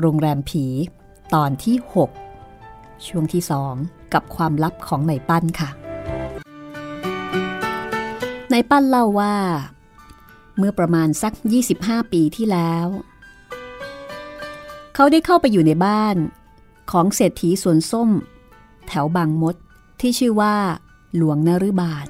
[0.00, 0.64] โรงแรมผี
[1.34, 1.76] ตอนที่
[2.38, 3.42] 6 ช่วงที่
[3.78, 5.70] 2 กับความลับของในปั้นค่ะ
[8.50, 9.34] ในปั้นเล่าว่า
[10.58, 11.32] เมื่อประมาณสัก
[11.72, 12.86] 25 ปีที่แล้ว
[14.94, 16.16] เขาได้เข้าไปอยู่ในบ้าน
[16.90, 18.10] ของเศรษฐีสวนส้ม
[18.88, 19.54] แถวบางมด
[20.00, 20.54] ที่ชื่อว่า
[21.16, 22.06] หลวงนฤบาล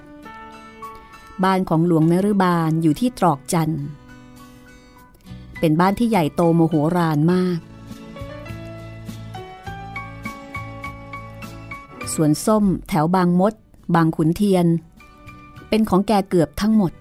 [1.45, 3.75] บ้านของหลวงนฤบาลอยู่ที่ตรอกจัน
[5.61, 7.59] เป็นบ้านที่ใหญ่โตโมโหรานมาก
[12.15, 13.55] สวนส้มแถวบางมด
[13.95, 14.67] บางขุนเทียน
[15.69, 16.93] เป็นของแกเกือบทั้งหมด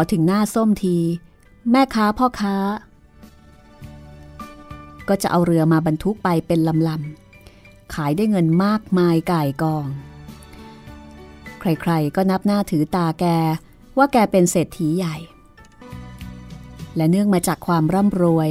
[0.00, 0.96] อถึงหน้าส้มที
[1.70, 2.56] แม่ค้าพ่อค้า
[5.08, 9.86] ก็จะเอาเรือมาบรรทุกไปเป็นลำๆขายได้เงินมากมายก่ายกอง
[11.60, 13.24] ใครๆก็นับหน้าถือตาแก
[13.98, 15.16] ว่าแกเป็นเศรษฐีใหญ่
[16.96, 18.50] และเนื่องมาจากความร่ำรวย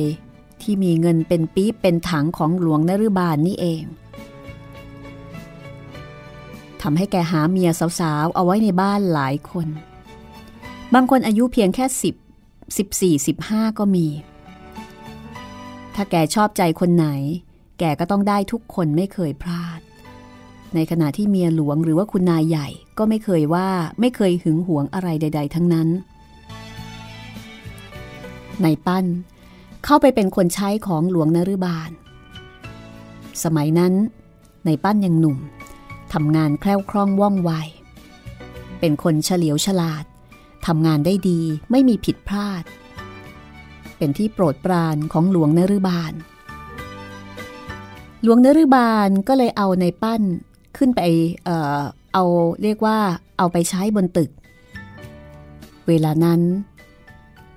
[0.62, 3.84] ที่มีเงินเป็นปี๊บเป็นถังของหลวงนฤบาลนนี่เอง
[6.82, 9.68] ทำให้แกหาเมียสาวๆ เอาไว้ในบ้านหลายคน
[10.93, 12.15] บางคนอายุเพียงแค่สิบ
[12.78, 14.08] สิบสี่สิบห้าก็มี
[15.95, 17.08] ถ้าแกชอบใจคนไหน
[17.80, 19.80] แกก็ต้องได้ทุกคนไม่เคยพลาด
[20.75, 25.88] ในขณะที่เมียหลวงหรือว่าคุณนายใหญ่ก็ไม่เคยว่าไม่เคยหึงหวงอะไรใด ๆ ทั้งนั้น
[28.63, 29.06] ในปั้น
[29.86, 31.89] เข้าไปเป็นคนใช้ของหลวงนฤบาล
[33.43, 33.93] สมัยนั้น
[34.65, 35.38] ในปั้นยังหนุ่ม
[36.13, 37.52] ทำงานแคล่วคล่องว่องไว
[38.80, 40.06] เป็นคนเฉลียวฉลาด
[40.67, 41.41] ทำงานได้ดี
[41.72, 42.63] ไม่มีผิดพลาด
[43.98, 46.13] เป็นที่โปรดปรานของหลวงนฤบาล
[48.24, 50.22] หลวงนฤบาลก็เลยเอาในปั้น
[50.78, 51.02] ขึ้นไป
[51.43, 51.80] เอ่อ
[52.13, 52.24] เอา
[52.62, 52.98] เรียกว่า
[53.38, 54.30] เอาไปใช้บนตึก
[55.88, 56.41] เวลานั้น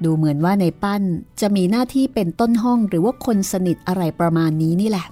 [0.04, 1.02] ดูเหมือนว่าในปั้น
[1.40, 5.06] จะมีหน้าที่เป็นต้นห้องหรือว่าคนสนิทอะไรประมาณนี้นี่แหละ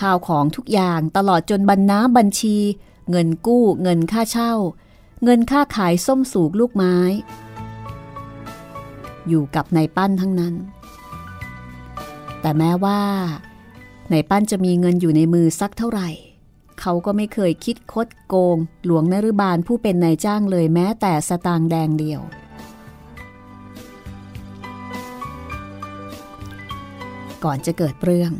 [0.00, 2.56] ข้าวของทุกอย่างตลอดจนบรรณาบัญชี
[3.10, 4.52] เงินกู้เงินค่าเช่า
[5.24, 6.96] เงินค่าขายส้มสูกลูกไม้
[9.28, 10.54] อยู่กับนายปั้นทั้งนั้น
[12.40, 13.00] แต่แม้ว่า
[14.12, 16.08] นายปั้นจะมีเงินอยู่ในมือสักเท่าไหร่
[16.80, 22.20] เขาก็ไม่เคยคิดคดโกง หลวงนรุบาลผู้เป็นนายจ้างเลยแม้แต่สตางค์แดงเดียว
[27.44, 28.32] ก่อนจะเกิดเรื่อง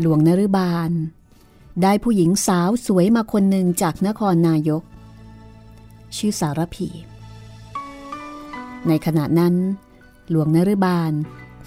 [0.00, 0.90] หลวงนรุบาล
[1.82, 4.82] ได้ผู้หญิงสาวสวยมาคนหนึ่งจากนครนายก
[6.16, 6.88] ชื่อสารพี
[8.88, 9.54] ในขณะนั้น
[10.30, 11.12] หลวงนรบาล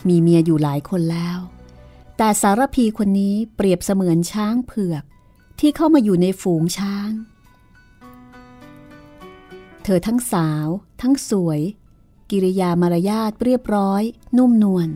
[0.08, 1.38] มีเมียอยู่หลายคนแล้ว
[2.18, 5.04] แต่สารพีคนนี้เปรียบเสมือนช้างเผือก
[5.60, 7.10] ที่เข้ามาอยู่ในฝูงช้าง
[9.84, 10.68] เธอทั้งสาว
[11.02, 11.60] ทั้งสวย
[12.30, 14.02] กิริยามารยาทเรียบร้อย
[14.38, 14.90] นุ่มนวล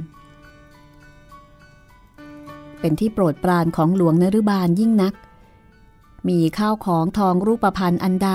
[2.79, 5.13] เป็นที่โปรดปรานของหลวงนรุบาลยิ่งนัก
[6.27, 8.31] มีข้าวของทองรูปพันธ์อันใด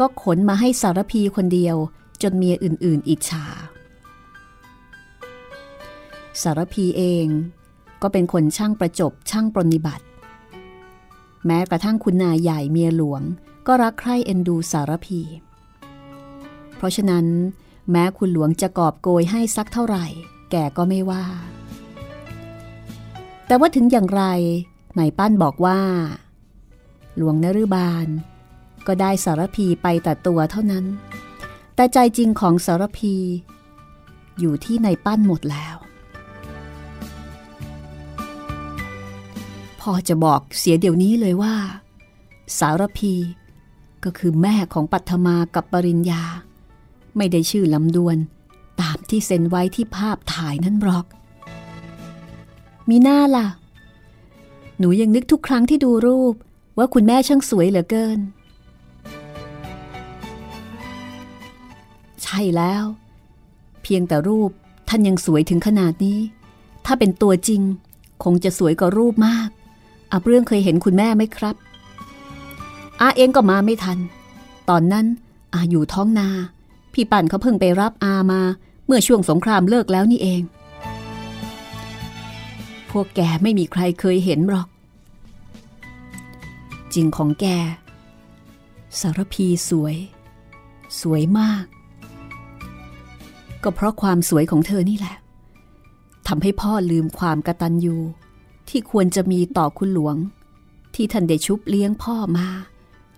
[0.00, 1.76] ก็ขนมาให้สารพีคนเดียว
[2.22, 3.44] จนเมียอื่นๆ อิจฉา
[6.42, 7.26] สารพีเอง
[8.02, 10.04] ก็เป็นคนช่างประจบช่างปรนิบัติ
[11.46, 13.22] แม้กระทั่งคุณนายใหญ่เมียหลวง
[13.66, 15.20] ก็รักใคร่เอ็นดูสารพี
[16.76, 17.26] เพราะฉะนั้น
[17.90, 20.06] แม้คุณหลวงจะกอบโกยให้สักเท่าไหร่
[20.50, 21.24] แกก็ไม่ว่า
[23.46, 24.24] แต่ว่าถึงอย่างไร
[24.98, 25.80] นายปั้นบอกว่า
[27.16, 28.06] หลวงนรุบาล
[28.86, 30.84] ก็ได้สารพีไปแต่ตัวเท่านั้น
[31.74, 33.14] แต่ใจจริงของสารพี
[34.40, 35.76] อยู่ที่ในปั้นหมดแล้ว
[39.80, 41.54] พ่อจะบอกเสียเดี๋ยวนี้เลยว่า
[42.58, 43.14] สารพี
[44.04, 46.22] ก็คือแม่ของปัทมากับปริญญา
[47.16, 48.16] ไม่ได้ชื่อลำดวน
[48.80, 51.06] ตามที่เซ็นไว้ที่ภาพถ่ายนั้นหรอก
[52.88, 53.46] มีหน้าล่ะ
[54.78, 56.34] หนูยังนึกทุกครั้งที่ดูรูป
[56.78, 58.18] ว่าคุณแม่ช่างสวยเหลือเกิน
[62.38, 62.84] ช่แล้ว
[63.82, 64.50] เพียงแต่รูป
[64.88, 66.18] ท่านยังสวยถึงขนาดนี้
[66.86, 67.62] ถ้าเป็นตัวจริง
[68.24, 69.48] คงจะสวยกว่ารูปมาก
[70.12, 71.56] อาเรื่องเคยเห็นคุณแม่ไหมครับ
[73.00, 73.98] อาเองก็มาไม่ทัน
[74.68, 75.06] ตอนนั้น
[75.54, 76.28] อาอยู่ท้องนา
[76.92, 78.40] พี่ปั่นเขาเพิ่งไปรับอามา
[78.86, 80.42] เมื่อช่วงสงครามเลิกแล้วนี่เอง
[82.90, 84.68] พวกแกไม่มีใครเคยเห็นหรอก
[86.94, 87.46] จริงของแก
[89.00, 89.96] สารพีสวย
[91.00, 91.64] สวยมาก
[93.62, 95.16] ก็เพราะความสวยของเธอนี่แหละ
[96.28, 97.96] ทำให้พ่อลืมความกระตันยู
[98.68, 100.16] ที่ควรจะมีต่อคุณหลวง
[100.94, 102.48] ที่ท่านได้ชุบเลี้ยงพ่อมา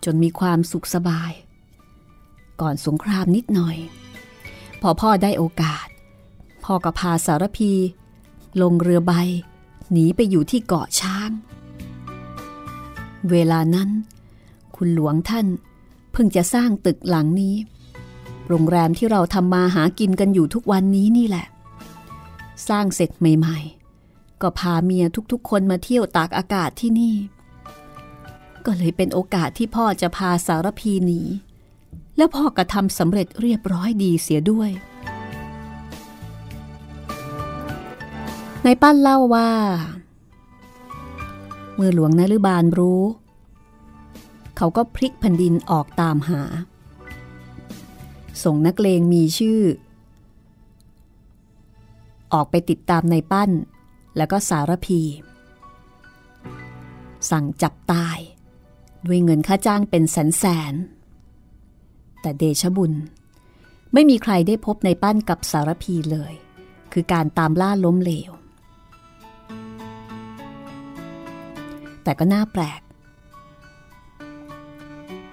[0.04, 1.32] จนมีความสุขสบาย
[2.60, 3.76] ก่อนสงครามนิดหน่อย
[4.80, 5.86] พอพ่อได้โอกาส
[6.64, 7.72] พ่อก็พาสารพี
[8.62, 9.12] ลงเรือใบ
[9.92, 11.30] หนีไปอยู่ที่เกาะช้าง
[13.30, 13.90] เวลานั้น
[14.76, 15.46] คุณหลวงท่าน
[16.12, 17.54] เพิ่งจะสร้างตึกหลังนี้
[18.48, 21.46] โรงแรมที่เราทำมาหากินกันอยู่ทุกวันนี้นี่แหละ
[22.68, 23.58] สร้างเสร็จใหม่
[24.00, 27.14] ๆ ก็พาเมียทุกๆ คนมาเที่ยวตากอากาศที่นี่
[28.66, 31.20] ก็เลยเป็นโอกาสที่พ่อจะพาสารพีหนี
[32.16, 34.70] และพ่อกระทำสำเร็จเรียบร้อยดีเสียด้วย
[38.64, 39.50] นายปั้นเล่าว่า
[41.74, 43.02] เมื่อหลวงนฤบาลรู้
[44.56, 46.42] เขาก็พลิกแผ่นดินออกตามหา
[48.44, 49.60] ส่งนักเลงมีชื่อ
[52.32, 53.50] ออกไปติดตามในปั้น
[54.16, 55.00] แล้วก็สารพี
[57.30, 58.18] สั่งจับตาย
[59.06, 60.74] ด้วยเงินค่าจ้างเป็นแสนแสน
[62.20, 62.92] แต่เดชบุญ
[63.92, 66.32] ไม่มีใครได้พบในปั้นกับสารพีเลย
[66.92, 68.32] คือการตามล่าล้มเหลว
[72.02, 72.80] แต่ก็น่าแปลก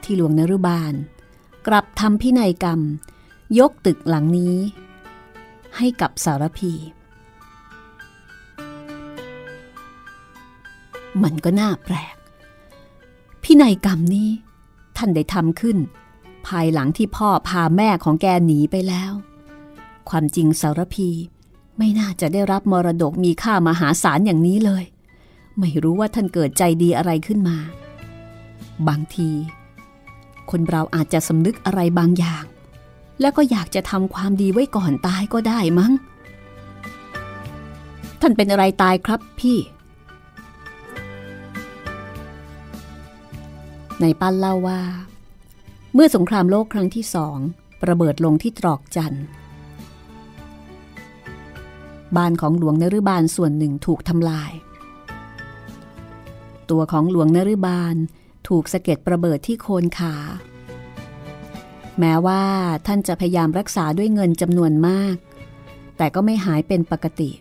[0.04, 0.94] ที่หลวงนรุบาล
[1.68, 2.82] กลับทำพินัยกรรม
[3.60, 4.58] ยกตึกหลังนี้
[5.78, 6.74] ให้กับสารพี
[11.24, 12.16] มันก็น่าแปลก
[13.44, 14.30] พินัยกรรมนี้
[14.98, 15.78] ท่านได้ทำขึ้น
[16.48, 19.12] ภายหลังที่พ่อพาแม่ของแกหนีไปแล้ว
[20.10, 21.10] ความจริงสารพี
[21.78, 24.84] ไม่น่าจะได้รับมรดกมีค่ามหาศาลอย่างนี้เลย
[25.60, 27.58] ไม่รู้ว่าท่านเกิดใจดีอะไรขึ้นมา
[28.88, 29.30] บางที
[30.52, 32.44] คนเราอาจจะสำนึกอะไรบางอย่าง
[33.22, 35.92] แล้วก็อยากจะทำความดีไว้ก่อนตายก็ได้มั้ง
[38.22, 39.58] ท่านเป็นอะไรตายครับพี่
[44.02, 44.82] ในปั้นเล่าว่า
[45.94, 47.38] เมื่อสงครามโลกครั้งที่สอง
[47.90, 49.26] ระเบิดลงที่ตรอกจันทร์
[52.18, 54.52] บ้านของหลวงนฤบาลส่วนหนึ่งถูกทำลาย
[56.70, 57.96] ตัวของหลวงนฤบาล
[58.48, 60.16] ถูกสะเก็ดระเบิดที่โคนขา
[62.00, 62.44] แม้ว่า
[62.88, 65.16] ท่านจะพยายามรักษาด้วยเงินจำนวนมาก
[65.98, 67.32] แต่ก็ไม่หายเป็นปกติ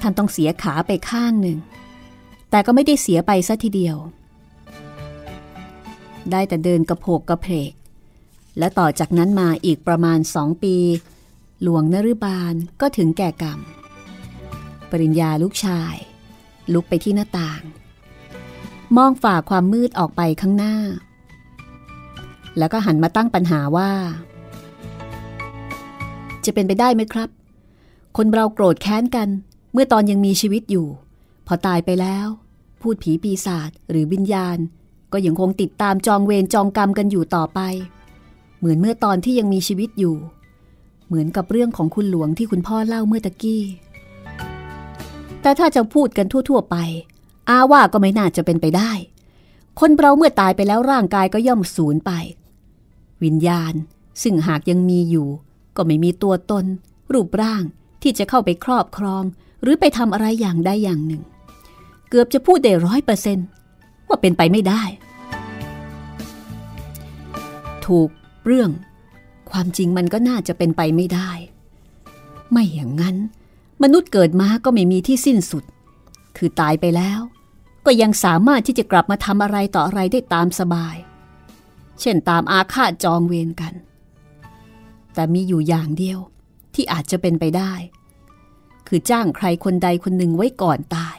[0.00, 1.58] ท่านต้องเสียขาไปข้างหนึ่ง
[2.50, 3.96] แต่ก็ไม่ได้เสียไปซะทีเดียว
[6.30, 7.72] ได้แต่เดินกระโผกกระเพก
[8.58, 10.76] และต่อจากนั้นมาอีกประมาณสองปี
[11.62, 13.60] หลวงนฤบาลก็ถึงแก่กรรม
[14.90, 15.94] ปริญญาลูกชาย
[16.72, 17.62] ลุกไปที่หน้าต่าง
[18.96, 20.76] มองฝ่าความมืดออกไปข้างหน้า
[22.58, 23.90] แล้วก็หันมาตั้งปัญหาว่า
[26.44, 27.28] จะเป็นไปได้ไหมครับ
[28.16, 29.28] คนเราโกรธแค้นกัน
[29.72, 30.86] เมื่อตอนยังมีชีวิตอยู่
[31.46, 32.26] พอตายไปแล้ว
[32.80, 34.58] พูดผีปีศาจหรือวิญญาณ
[35.12, 37.60] ก็ยังคงติดตามจองเวรจองกรรมกันอยู่ต่อไป
[38.58, 40.16] เหมือนเมื่อตอนที่ยังมีชีวิตอยู่
[41.06, 43.62] เหมือนกับเรื่องของคุณหลวงที่คุณพ่อเล่าเมื่อตะกี้
[45.42, 46.76] แต่ถ้าจะพูดกันทั่ว ๆ ไป
[47.48, 48.92] อาว่าก็ไม่น่าจะเป็นไปได้
[49.80, 52.12] คนเราเมื่อตายไปแล้วร่างกายก็ย่อมสูญไป
[53.22, 53.74] วิญญาณ
[54.22, 55.28] ซึ่งหากยังมีอยู่
[55.76, 56.64] ก็ไม่มีตัวตน
[57.12, 57.62] รูปร่าง
[58.02, 59.24] ที่จะเข้าไปครอบครอง
[59.62, 61.22] หรือไปทำอะไรอย่างใดอย่างหนึ่ง
[62.08, 63.46] เกือบจะพูดได้ร้อยเปอร์เซนต์
[64.08, 64.82] ว่าเป็นไปไม่ได้
[67.86, 68.08] ถูก
[68.46, 68.70] เรื่อง
[69.50, 71.30] ความจริงมันก็น่าจะเป็นไปไม่ได้
[72.52, 73.16] ไม่อย่างนั้น
[73.82, 75.64] มนุษย์เกิดมาก็ไม่มีที่สิ้นสุด
[76.36, 77.20] คือตายไปแล้ว
[77.86, 80.96] ก็ยังสามารถที่จะกลับมาทำอะไรต่ออะไรได้ตามสบาย
[82.00, 83.74] เช่นตามอาฆาตจองเวรกัน
[85.14, 86.18] แต่มีอยู่อย่างเดียว
[86.74, 87.72] ที่อาจจะเป็นไปได้
[88.88, 91.16] คือจ้างใครคนใดคนหนึ่งไว้ก่อนตาย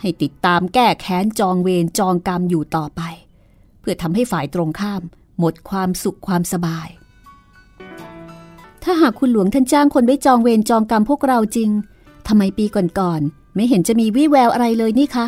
[0.00, 3.02] ให้ติดตามแก้แค้นจองเวรจองกรรมอยู่ต่อไป
[3.80, 5.02] เพื่อทำให้ฝ่ายตรงข้าม
[5.38, 6.88] หมดความสุขความสบาย
[8.82, 11.70] ถ้าหากคุณหลวงท่านจ้างคนไว้จองเวรจองกรรมพวกเราจริง
[12.26, 15.26] ทำไมปีก่อนๆไม่เห็นจะมีวี่แววอะไรเลยนี่คะ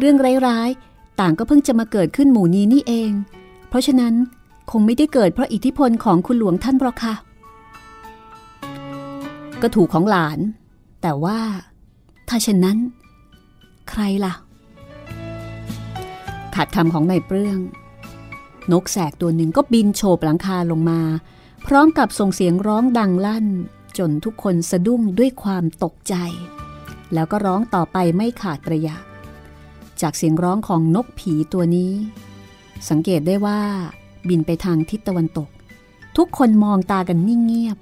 [0.00, 3.12] เรื่องร้ายๆ ต่างก็เพิ่งจะมาเกิดขึ้นหมู่นี้นี่เอง
[3.68, 4.14] เพราะฉะนั้น
[4.70, 7.14] คงไม่ได้เกิดเพราะอิทธิพลของคุณหลวงท่านหรอกค่ะ
[9.62, 10.38] ก็ถูกของหลาน
[11.02, 11.38] แต่ว่า
[12.28, 12.78] ถ้าเช่นนั้น
[13.90, 14.32] ใครล่ะ
[16.54, 17.58] ขัดคำของนายเปลื้อง
[18.72, 21.00] นกแสกตัวหนึ่งก็บินโฉบหลังคาลงมา
[21.66, 23.46] พร้อมกับส่งเสียงร้องดังลั่น
[23.98, 26.14] จนทุกคนสะดุ้งด้วยความตกใจ
[27.14, 28.96] แล้วก็ร้องต่อไปไม่ขาดระยะ
[30.02, 31.92] จากเสียงร้องของนกผีตัวนี้
[32.88, 33.60] สังเกตได้ว่า
[34.28, 35.48] บินไปทางทิศตะวันตก
[36.16, 37.78] ทุกคนมองตากันนิ่งเงียบ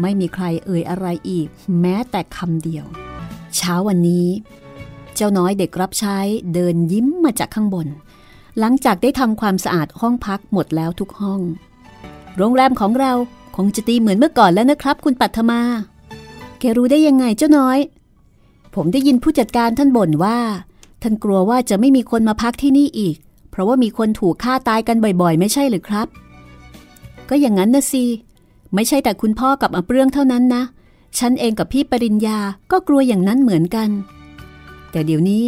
[0.00, 1.48] ไม่มีใครเอ่ยอะไรอีก
[1.80, 2.84] แม้แต่คำเดียว
[3.56, 4.28] เช้าวันนี้
[5.14, 6.18] เจ้าน้อยเด็กรับใช้
[6.54, 7.88] เดินยิ้มมาจากข้างบน
[8.58, 11.40] หลังจากได้ทำความสะอาดห้องพักหมดแล้วทุกห้อง
[12.36, 13.12] โรงแรมของเรา
[13.56, 15.60] คงจะตีเหมือนเมื่อก่อนแล้วนะครับ คุณปัทมา
[16.58, 17.78] แกรู้ได้ยังไงเจ้าน้อย
[18.74, 20.38] ผมได้ยินผู้จัดการท่านบ่นว่า
[21.04, 23.16] ท่านกลัวว่าจะไม่มีคนมาพักที่นี่อีก
[23.50, 26.08] เพราะว่ามีคนถูกฆ่าตายกันบ่อยๆ ไม่ใช่หรือครับ
[27.28, 28.04] ก็อย่างนั้นนะสิ
[28.74, 30.62] ไม่ใช่แต่คุณพ่อกับอาเปรื่องเท่านั้นนะ
[31.18, 32.38] ฉันเองกับพี่ปริญญา
[32.70, 33.88] ก็กลัวอย่างนั้นเหมือนกัน
[34.90, 35.44] แต่เดี๋ยวนี้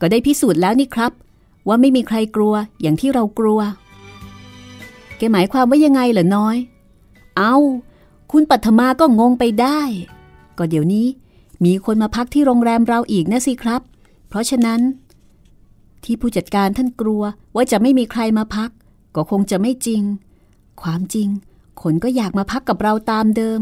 [0.00, 1.12] ก็ได้พิสูจน์แล้วนี่ครับ
[1.68, 3.60] ว่าไม่มีใครกลัวอย่างที่เรากลัว
[5.16, 6.56] แกหมายความว่ายังไงเหรอน้อย
[7.38, 7.54] เอา
[8.32, 9.80] คุณปัทมาก็งงไปได้
[10.58, 11.06] ก็เดี๋ยวนี้
[11.64, 13.82] มีคนมาพักที่โรงแรมเราอีกนะสิครับ
[14.28, 14.80] เพราะฉะนั้น
[16.04, 17.22] ที่ผู้จัดการท่านกลัว
[17.54, 18.70] ว่าจะไม่มีใครมาพัก
[19.14, 20.02] ก็คงจะไม่จริง
[20.82, 21.28] ความจริง
[21.82, 23.60] คนก็อยากมาพักกับเราตามเดิม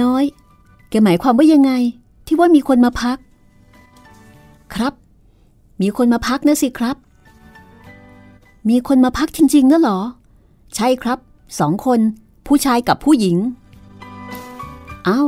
[0.00, 0.24] น้อย
[0.90, 1.72] แกหมายความว่ายังไง
[2.26, 3.18] ที่ว่ามีคนมาพัก
[4.74, 4.92] ครับ
[5.82, 6.96] มีคนมาพักนะสิครับ
[8.70, 10.00] มีคนมาพักจริงๆนะหรอ
[10.76, 11.18] ใช่ครับ
[11.58, 12.00] สองคน
[12.46, 13.36] ผู้ชายกับผู้หญิง
[15.04, 15.22] เอา้า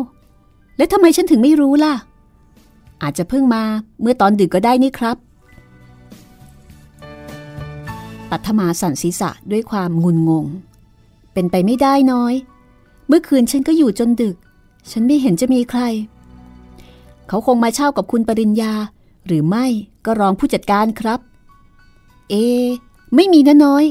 [0.77, 1.95] แล้วทำไมฉันถึงไม่รู้ล่ะ
[3.03, 3.63] อาจจะเพิ่งมา
[4.01, 5.17] เมื่อตอนดึกก็ได้นี่ครับ
[8.31, 10.47] ปัทมาสั่นศีรษะด้วยความงุนงง
[11.33, 12.35] เป็นไปไม่ได้น้อย
[13.09, 14.37] เมื่อคืนฉันก็อยู่จนดึก
[14.91, 15.81] ฉันไม่เห็นจะมีใคร
[17.29, 18.73] เขาคงมาเช่ากับคุณปริญญา
[19.27, 19.67] หรือไม่
[20.05, 21.21] ก็รองผู้จัดการครับ
[22.31, 22.35] เอ
[23.15, 23.85] ไม่มีนะน้อย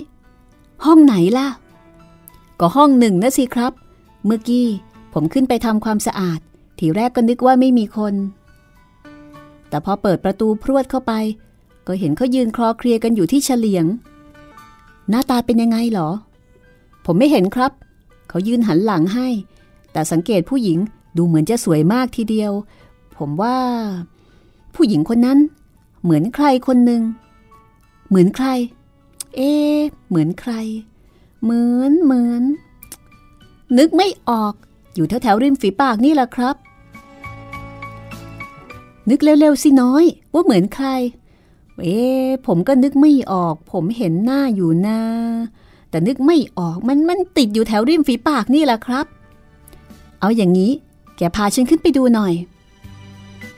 [0.85, 1.47] ห้องไหนล่ะ
[2.59, 3.73] ก็ห้องหนึ่งนะสิครับ
[4.25, 4.67] เมื่อกี้
[5.13, 6.39] ผมขึ้นไปทำความสะอาด
[6.79, 8.13] ทีแรกก็นึกว่าไม่มีคน
[9.73, 11.13] แต่พอเปิดประตูพรวดเข้าไป
[11.88, 13.86] ก็เห็นเขายืนคลอเคลียกันอยู่ที่เฉลียง
[15.09, 16.09] หน้าตาเป็นยังไงหรอ
[17.05, 17.71] ผมไม่เห็นครับ
[18.29, 19.27] เขายืนหันหลังให้
[19.91, 20.79] แต่สังเกตผู้หญิง
[21.17, 22.51] ดูเหมือนจะสวยมากทีเดียว
[23.17, 23.57] ผมว่า
[24.75, 25.39] ผู้หญิงคนนั้น
[26.03, 27.01] เหมือนใครคนหนึ่ง
[28.09, 28.47] เหมือนใคร
[29.36, 29.51] เอ๊
[30.07, 30.53] เหมือนใคร
[31.43, 32.43] เหมือนเหมือน
[33.77, 34.53] นึกไม่ออก
[34.95, 36.57] อยู่แถวแถวริมฝีปากนี่แหละครับ
[39.09, 40.87] นึกเร็วๆสิน้อย ว่าเหมือนใคร
[41.79, 41.99] เอ๊
[42.47, 44.99] ผมก็นึกไม่ออก ผมเห็นหน้าอยู่นะ
[45.89, 49.05] แต่นึกไม่ออกมันมันติดอยู่แถวริมฝีปากนี่แหละครับ
[50.19, 50.71] เอาอย่างนี้
[51.17, 52.33] แกพาฉันขึ้นไปดูหน่อย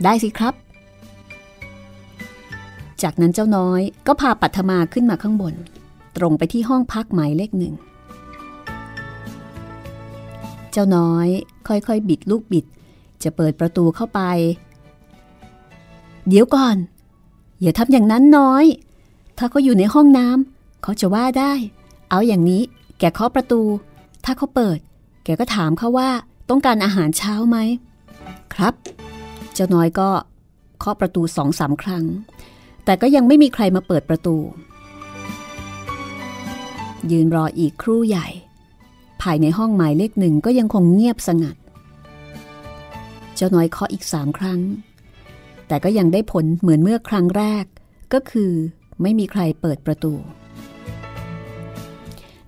[0.04, 0.54] ได้สิครับ
[3.02, 5.54] จากนั้นเจ้าน้อยก็พาปัทมาขึ้นมาข้างบน
[6.18, 7.74] ตรงไปที่ห้องพักหมายเลขหนึ่ง
[10.72, 11.28] เจ้าน้อย
[11.68, 12.66] ค่อยๆ บิดลูกบิด
[13.24, 14.22] จะเปิดประตูเข้าไป
[16.28, 16.78] เดี๋ยวก่อน
[17.62, 18.66] อย่าทำอย่างนั้นน้อย
[19.38, 21.54] ถ้าเขาอยู่ในห้องน้ำเขาจะว่าได้
[22.10, 22.64] เอาอย่างนี้
[23.00, 23.62] แกเคาะประตู
[24.26, 24.80] ถ้าเขาเปิด
[25.24, 26.10] แกก็ถามเขาว่า
[26.50, 27.58] ต้องการอาหารเช้าไหม
[28.54, 28.74] ครับ
[29.54, 30.10] เจ้าน้อยก็
[30.80, 32.06] เคาะประตูสองสามครั้ง
[32.86, 34.36] แต่ก็ยังไม่มีใครมาเปิดประตู
[37.12, 38.28] ยืนรออีกครู่ใหญ่
[39.22, 41.56] ภายในห้องหมายเลขหนึ่งก็ยังคงเงียบสงัด
[43.36, 44.60] เจ้าน้อยเคาะอีกสามครั้ง
[45.68, 47.66] แต่ก็ยังได้ผลเหมือนเมื่อครั้งแรก
[48.14, 48.52] ก็คือ
[49.02, 50.14] ไม่มีใครเปิดประตู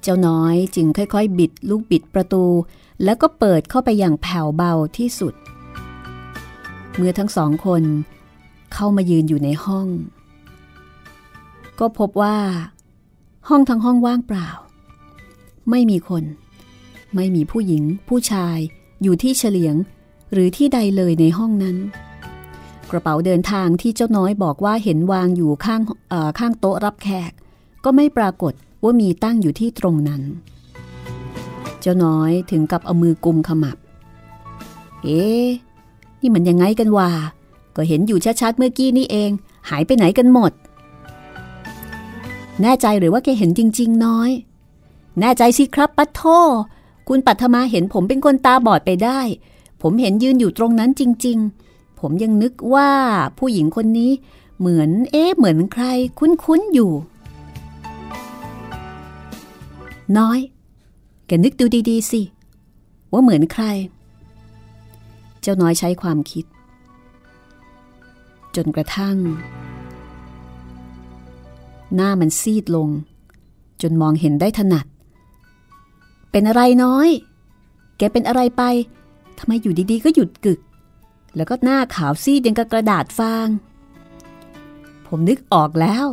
[0.01, 2.43] เจ้าน้อยจึงค่อยๆ บิดลูกบิดประตู
[3.03, 5.33] แล้วก็เปิดเข้าไปอย่างแผ่วเบาที่สุด
[6.95, 7.83] เมื่อทั้งสองคน
[8.73, 9.87] เข้ามายืนอยู่ในห้อง
[11.79, 12.37] ก็พบว่า
[13.49, 14.49] ห้องทั้งห้องว่างเปล่า
[15.69, 16.23] ไม่มีคน
[17.15, 18.57] ไม่มีผู้หญิง ผู้ชาย
[19.03, 19.75] อยู่ที่เฉลียง
[20.33, 21.77] หรือที่ใดเลยในห้องนั้น
[22.91, 25.81] กระเป๋าเดินทางที่เจ้าน้อยบอกว่าเห็นวางอยู่ข้าง
[26.39, 27.31] ข้างโต๊ะรับแขก
[27.83, 30.21] ก็ไม่ปรากฏว่ามีตั้งอยู่ที่ตรงนั้น
[31.81, 33.77] เจ้าน้อยถึงกับเอามือกุมขมับ
[35.03, 35.25] เอ๊
[36.21, 37.09] นี่มันยังไงกันวะ
[37.75, 39.29] ก็เห็นอยู่ชัดๆเมื่อกี้นี่เอง
[39.69, 40.51] หายไปไหนกันหมด
[42.61, 44.29] แน่ใจหรือว่าแกเห็นจริง ๆ น้อย
[45.19, 46.21] แน่ใจสิครับปัทโท
[47.07, 49.19] คุณปัทมาเห็นผมเป็นคนตาบอดไปได้
[49.81, 51.66] ผมเห็นยืนอยู่ตรงนั้นจริง ๆ
[51.99, 52.91] ผมยังนึกว่า
[53.37, 54.11] ผู้หญิงคนนี้
[54.59, 55.85] เหมือนเอ๊ะเหมือนใคร
[56.19, 56.91] คุ้นๆอยู่
[60.17, 60.39] น้อย
[61.27, 62.21] แกนึกดูดีๆสิ
[63.11, 63.65] ว่าเหมือนใคร
[65.41, 66.45] เจ้าน้อยใช้ความคิด
[68.55, 69.17] จนกระทั่ง
[71.95, 72.89] หน้ามันซีดลง
[73.81, 74.85] จนมองเห็นได้ถนัด
[76.31, 77.09] เป็นอะไรน้อย
[77.97, 78.63] แกเป็นอะไรไป
[79.39, 80.59] ทำไมอยู่ดีๆ ก็หยุดกึก
[81.37, 83.47] แล้วก็หน้าขาวซีดยังกับกระดาษฟาง
[85.07, 86.05] ผมนึกออกแล้ว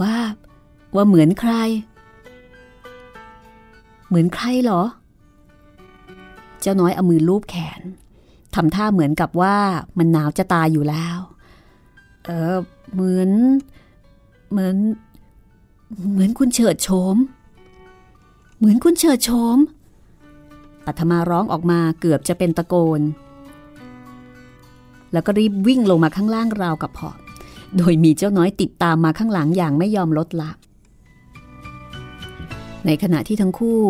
[0.00, 0.16] ว่า
[0.94, 1.52] ว่าเหมือนใคร
[4.08, 4.82] เหมือนใครเหรอ
[6.60, 7.80] เจ้าน้อยเอามือลูบแขน
[8.54, 9.56] ทำท่าเหมือนกับว่า
[9.98, 11.18] มันหนาวจะตายอยู่แล้ว
[12.24, 12.56] เออ
[12.92, 13.30] เหมือน
[14.50, 14.76] เหมือน
[16.12, 17.16] เหมือนคุณเฉิดโฉม
[18.58, 19.58] เหมือนคุณเฉิดโฉม
[20.86, 23.00] ปัทมาร้องออกมาเกือบจะเป็นตะโกน
[25.12, 27.08] แล้วก็รีบวิ่งลงมาข้างล่างราวกับพอ
[27.76, 30.50] โดยมีเจ้าน้อยติดตามมาข้างหลังอย่างไม่ยอมลดละ
[32.86, 33.80] ในขณะที่ทั้งคู่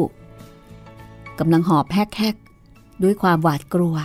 [1.38, 3.96] กำลังหอบแฮกๆด้วยความหวาดกลัว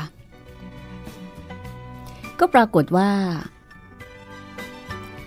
[2.40, 3.10] ก็ปรากฏว่า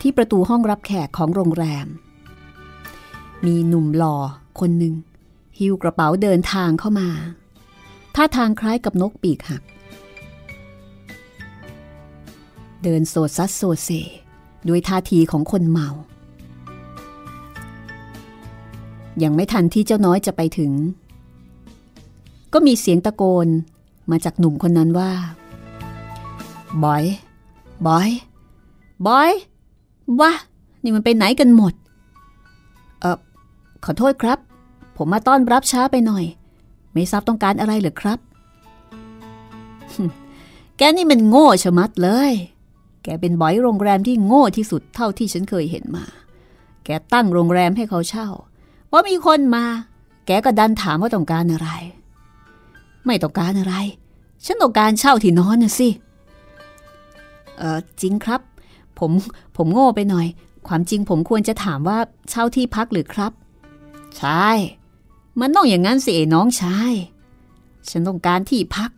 [0.00, 1.86] ที่ประตูห้องรับแขกของโรงแรม
[3.46, 4.16] มีหนุ่มหล่อ
[4.60, 4.94] คนหนึ่ง
[5.58, 7.08] หิ้วกระเป๋าเดินทางเข้ามา
[8.14, 9.62] ท่าทางคล้ายกับนกปีกหัก
[12.88, 13.88] เดินโซซัสโซเซ
[14.68, 15.88] ด้วยท่าทีของคนเมา
[19.22, 20.72] ยังไม่ทันที่เจ้าน้อยจะไปถึง
[22.52, 23.48] ก็มีเสียงตะโกน
[24.10, 25.10] มาจากหนุ่มคนนั้นว่า
[26.84, 27.04] บอย
[27.86, 28.10] บอย
[29.06, 29.30] บอย
[30.20, 30.32] วะ
[30.82, 31.74] นี่มันไปไหนกันหมด
[33.00, 33.18] เออ
[33.84, 34.38] ขอโทษครับ
[34.96, 36.24] ผมมาต้อนรับช้าไปหน่อย
[36.92, 38.18] ไม่ทราบต้องการอะไรหรือครับ
[40.76, 42.34] แกนี่มันโง่ชะมัดเลย
[43.06, 46.04] แกเป็นบอยโรงแรมที่โง่ที่สุดเท่าที่ฉันเคยเห็นมา
[46.84, 48.28] แกตั้งโรงแรมให้เขาเช่า
[48.90, 49.64] พอมีคนมา
[50.26, 51.68] แกก็ดันถามว่าต้องการอะไร
[53.06, 53.74] ไม่ต้องการอะไร
[54.44, 55.88] ฉันต้องการเช่าที่นอนน่ะสิ
[57.58, 58.40] เออจริงครับ
[58.98, 59.10] ผม
[59.56, 60.26] ผมโง่ไปหน่อย
[60.68, 61.98] ความจริงผมควรจะถามว่า
[62.30, 63.32] เช่าที่พักหรือครับ
[64.18, 64.48] ใช่
[65.40, 66.92] มันต้องอย่างนั้นสิไอ้น้องชาย
[67.90, 68.90] ฉันต้องการที่พัก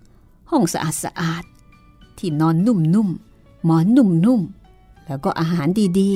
[0.50, 1.44] ห้องสะอาดสะอาด
[2.18, 3.27] ที่นอนนุ่มๆ
[3.64, 6.10] หมอนนุ่มๆ แล้วก็อาหารดี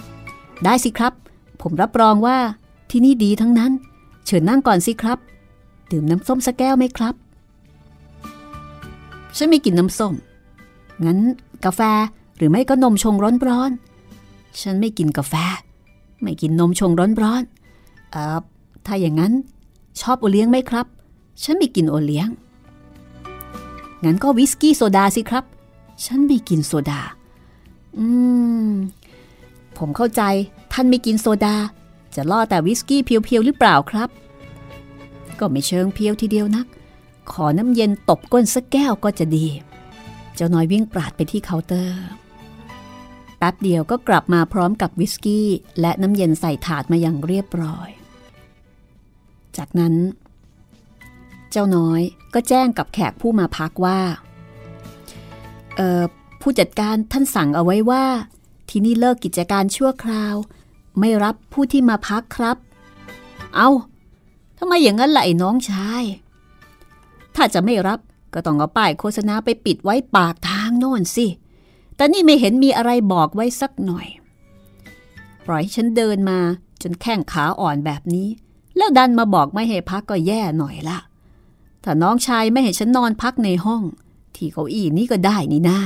[0.00, 1.12] ๆ ได้สิครับ
[1.60, 2.38] ผมรับรองว่า
[2.90, 3.72] ที่นี่ดีทั้งนั้น
[4.26, 5.18] เชิญนั่งก่อนสิครับ
[5.90, 7.14] ดื่มน้ำส้มสักแก้วไหมครับ
[9.36, 10.14] ฉันไม่กินน้ำส้ม
[11.04, 11.18] งั้น
[11.64, 11.80] กาแฟ
[12.36, 13.14] หรือไม่ก็นมชง
[13.48, 15.34] ร้อนๆ ฉันไม่กินกาแฟ
[16.22, 16.90] ไม่กินนมชง
[17.22, 18.38] ร้อนๆเออ
[18.86, 19.32] ถ้าอย่างนั้น
[20.00, 20.86] ชอบโอเลี้ยงไหมครับ
[21.42, 22.28] ฉันไม่กินโอเลี้ยง
[24.04, 25.44] งั้นก็วิสกี้โซดาสิครับ
[26.04, 27.00] ฉันไม่กินโซดา
[27.98, 28.06] อื
[28.68, 28.72] ม
[29.78, 30.22] ผมเข้าใจ
[30.72, 31.56] ท่านไม่กินโซดา
[32.14, 34.08] จะล่อแต่วิสกี้เพียวๆหรือเปล่าครับ
[35.38, 36.66] ก็ไม่เชิงเพียวทีเดียวนัก
[37.32, 39.46] ขอน้ำเย็นตบก้นสักแก้วก็จะดี
[40.34, 42.02] เจ้าน้อยวิ่งปราดไปที่เคาน์เตอร์
[43.38, 45.48] แป๊บเดียวก็กลับมาพร้อมกับวิสกี้
[45.80, 47.88] และน้ำเย็นใส่ถาดมาอย่างเรียบร้อย
[49.56, 49.94] จากนั้น
[51.50, 52.00] เจ้าน้อย
[52.34, 54.00] ก็แจ้งกับแขกผู้มาพักว่า
[56.40, 58.04] ผู้จัดการท่านสั่งเอาไว้ว่า
[58.68, 60.34] ที่นี่เลิกกิจการชั่วคราว
[61.00, 62.56] ไม่รับผู้ที่มาพักครับ
[63.56, 63.68] เอา
[64.58, 66.02] ทำไมอย่างนั้นล่ะไอ้น้องชาย
[67.34, 67.98] ถ้าจะไม่รับ
[68.34, 71.26] ก็ต้องเอาป้ายโฆษณาไปปิดไว้ปากทางโน่นสิ
[71.96, 74.06] แต่นี่ไม่เห็นมีอะไรบอกไว้สักหน่อย
[75.46, 76.38] ปล่อยฉันเดินมา
[76.82, 78.28] จนแข้งขาอ่อนแบบนี้
[78.76, 80.98] แล้วดันมาบอกไม่ให้พักก็แย่หน่อยละ
[81.84, 83.82] ถ้าน้องชายไม่ให้ฉันนอนพักในห้อง
[84.36, 85.78] ที่เก้าอี้นี้ก็ได้นี่นา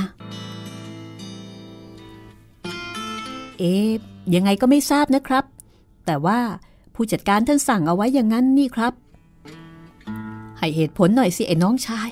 [3.57, 3.73] เอ๊
[4.35, 5.43] ยังไงก็ไม่ทราบนะครับ
[6.05, 6.39] แต่ว่า
[6.95, 8.93] ผู้จัดการท่านสั่งเอาไว้อย่างนั้นนี่ครับ
[10.57, 12.09] ให้เหตุผลหน่อยสิไอ้น้องชาย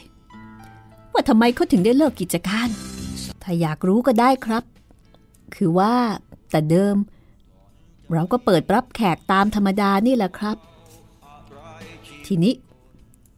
[1.14, 2.68] ว่าทำไมเขาถึงได้เลิกกิจการ
[3.44, 4.64] ถ้าอยากรู้ก็ได้ครับ
[5.56, 5.94] คือว่า
[6.52, 6.96] แต่เดิม
[8.14, 10.58] เราก็เปิดรับแขกตามธรรมดานี่แหละครับ
[12.26, 12.54] ทีนี้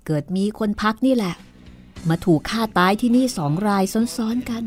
[0.06, 1.34] เกิดมีคนพักนี่แหละ
[2.10, 3.84] มาถูกฆ่าตายที่นี่สองราย
[4.16, 4.64] ซ้อนๆกัน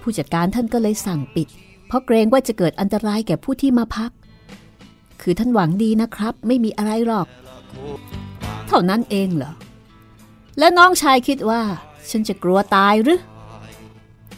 [0.00, 1.48] ผู้จัดการท่านก็เลยสั่งปิด
[1.86, 4.10] เพราะเกรงว่าจะเกิดอันตรายแก่ผู้ที่มาพัก
[5.22, 7.26] คือท่านหวังดีนะครับ ไม่มีอะไรหรอก
[8.68, 9.52] เท่านั้นเองเหรอ
[10.58, 11.62] และน้องชายคิดว่า
[12.10, 13.20] ฉันจะกลัวตายหรือ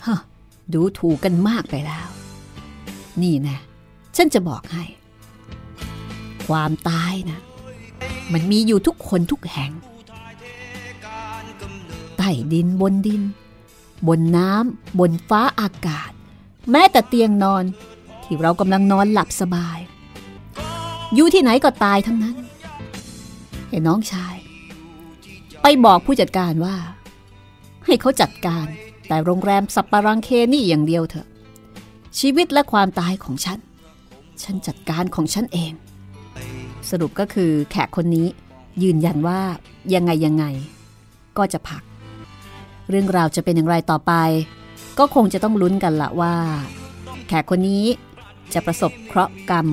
[0.06, 0.18] ฮะ
[0.74, 2.08] ดูถูกกันมากไปแล้ว
[3.22, 3.58] นี่นะ
[4.16, 4.84] ฉันจะบอกให้
[6.48, 7.38] ความตายนะ
[8.32, 9.72] มันมีอยู่ทุกคนทุกแห่ง
[12.24, 13.22] ต้ดินบนดิน
[14.08, 16.10] บนน้ำบนฟ้าอากาศ
[16.70, 17.64] แม้แต่เตียงนอน
[18.22, 19.78] ที่เรากำลังนอนหลับสบาย
[21.14, 22.36] อยู่ที่ไหนก็ตายทั้งนั้น
[23.68, 24.34] เห็นน้องชาย
[25.62, 26.76] ไปบอกผู้จัดการว่า
[27.84, 28.66] ให้เขาจัดการ
[29.08, 31.26] แต่โรงแรมสัปปารังเคนี่อย่างเดียวเถอะ
[32.18, 33.58] ชีวิตและความตายของฉัน
[34.42, 35.72] ฉันจัดการของฉันเอง
[36.90, 38.26] สรุปก็คือแขกคนนี้
[38.82, 39.40] ยืนยันว่า
[39.94, 40.44] ยังไงยังไง
[41.38, 41.82] ก็จะพัก
[42.90, 44.12] เรื่องราวจะเป็นอย่างไรต่อไป
[44.98, 46.34] ก็คงจะต้องลุ้นกันละว่า
[47.26, 47.84] แขกคนนี้
[48.54, 49.66] จะประสบเคราะห์กรรม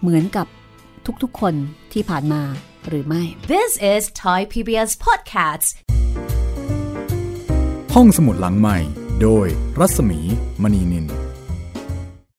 [0.00, 0.46] เหมือนกับ
[1.22, 1.54] ทุกๆคน
[1.92, 2.42] ที่ผ่านมา
[2.88, 3.22] หรือไม่
[3.52, 5.68] This is Thai PBS Podcasts
[7.94, 8.78] ห้องสมุดหลังใหม่
[9.22, 9.46] โดย
[9.80, 10.20] รัศมี
[10.62, 11.21] มณีนิน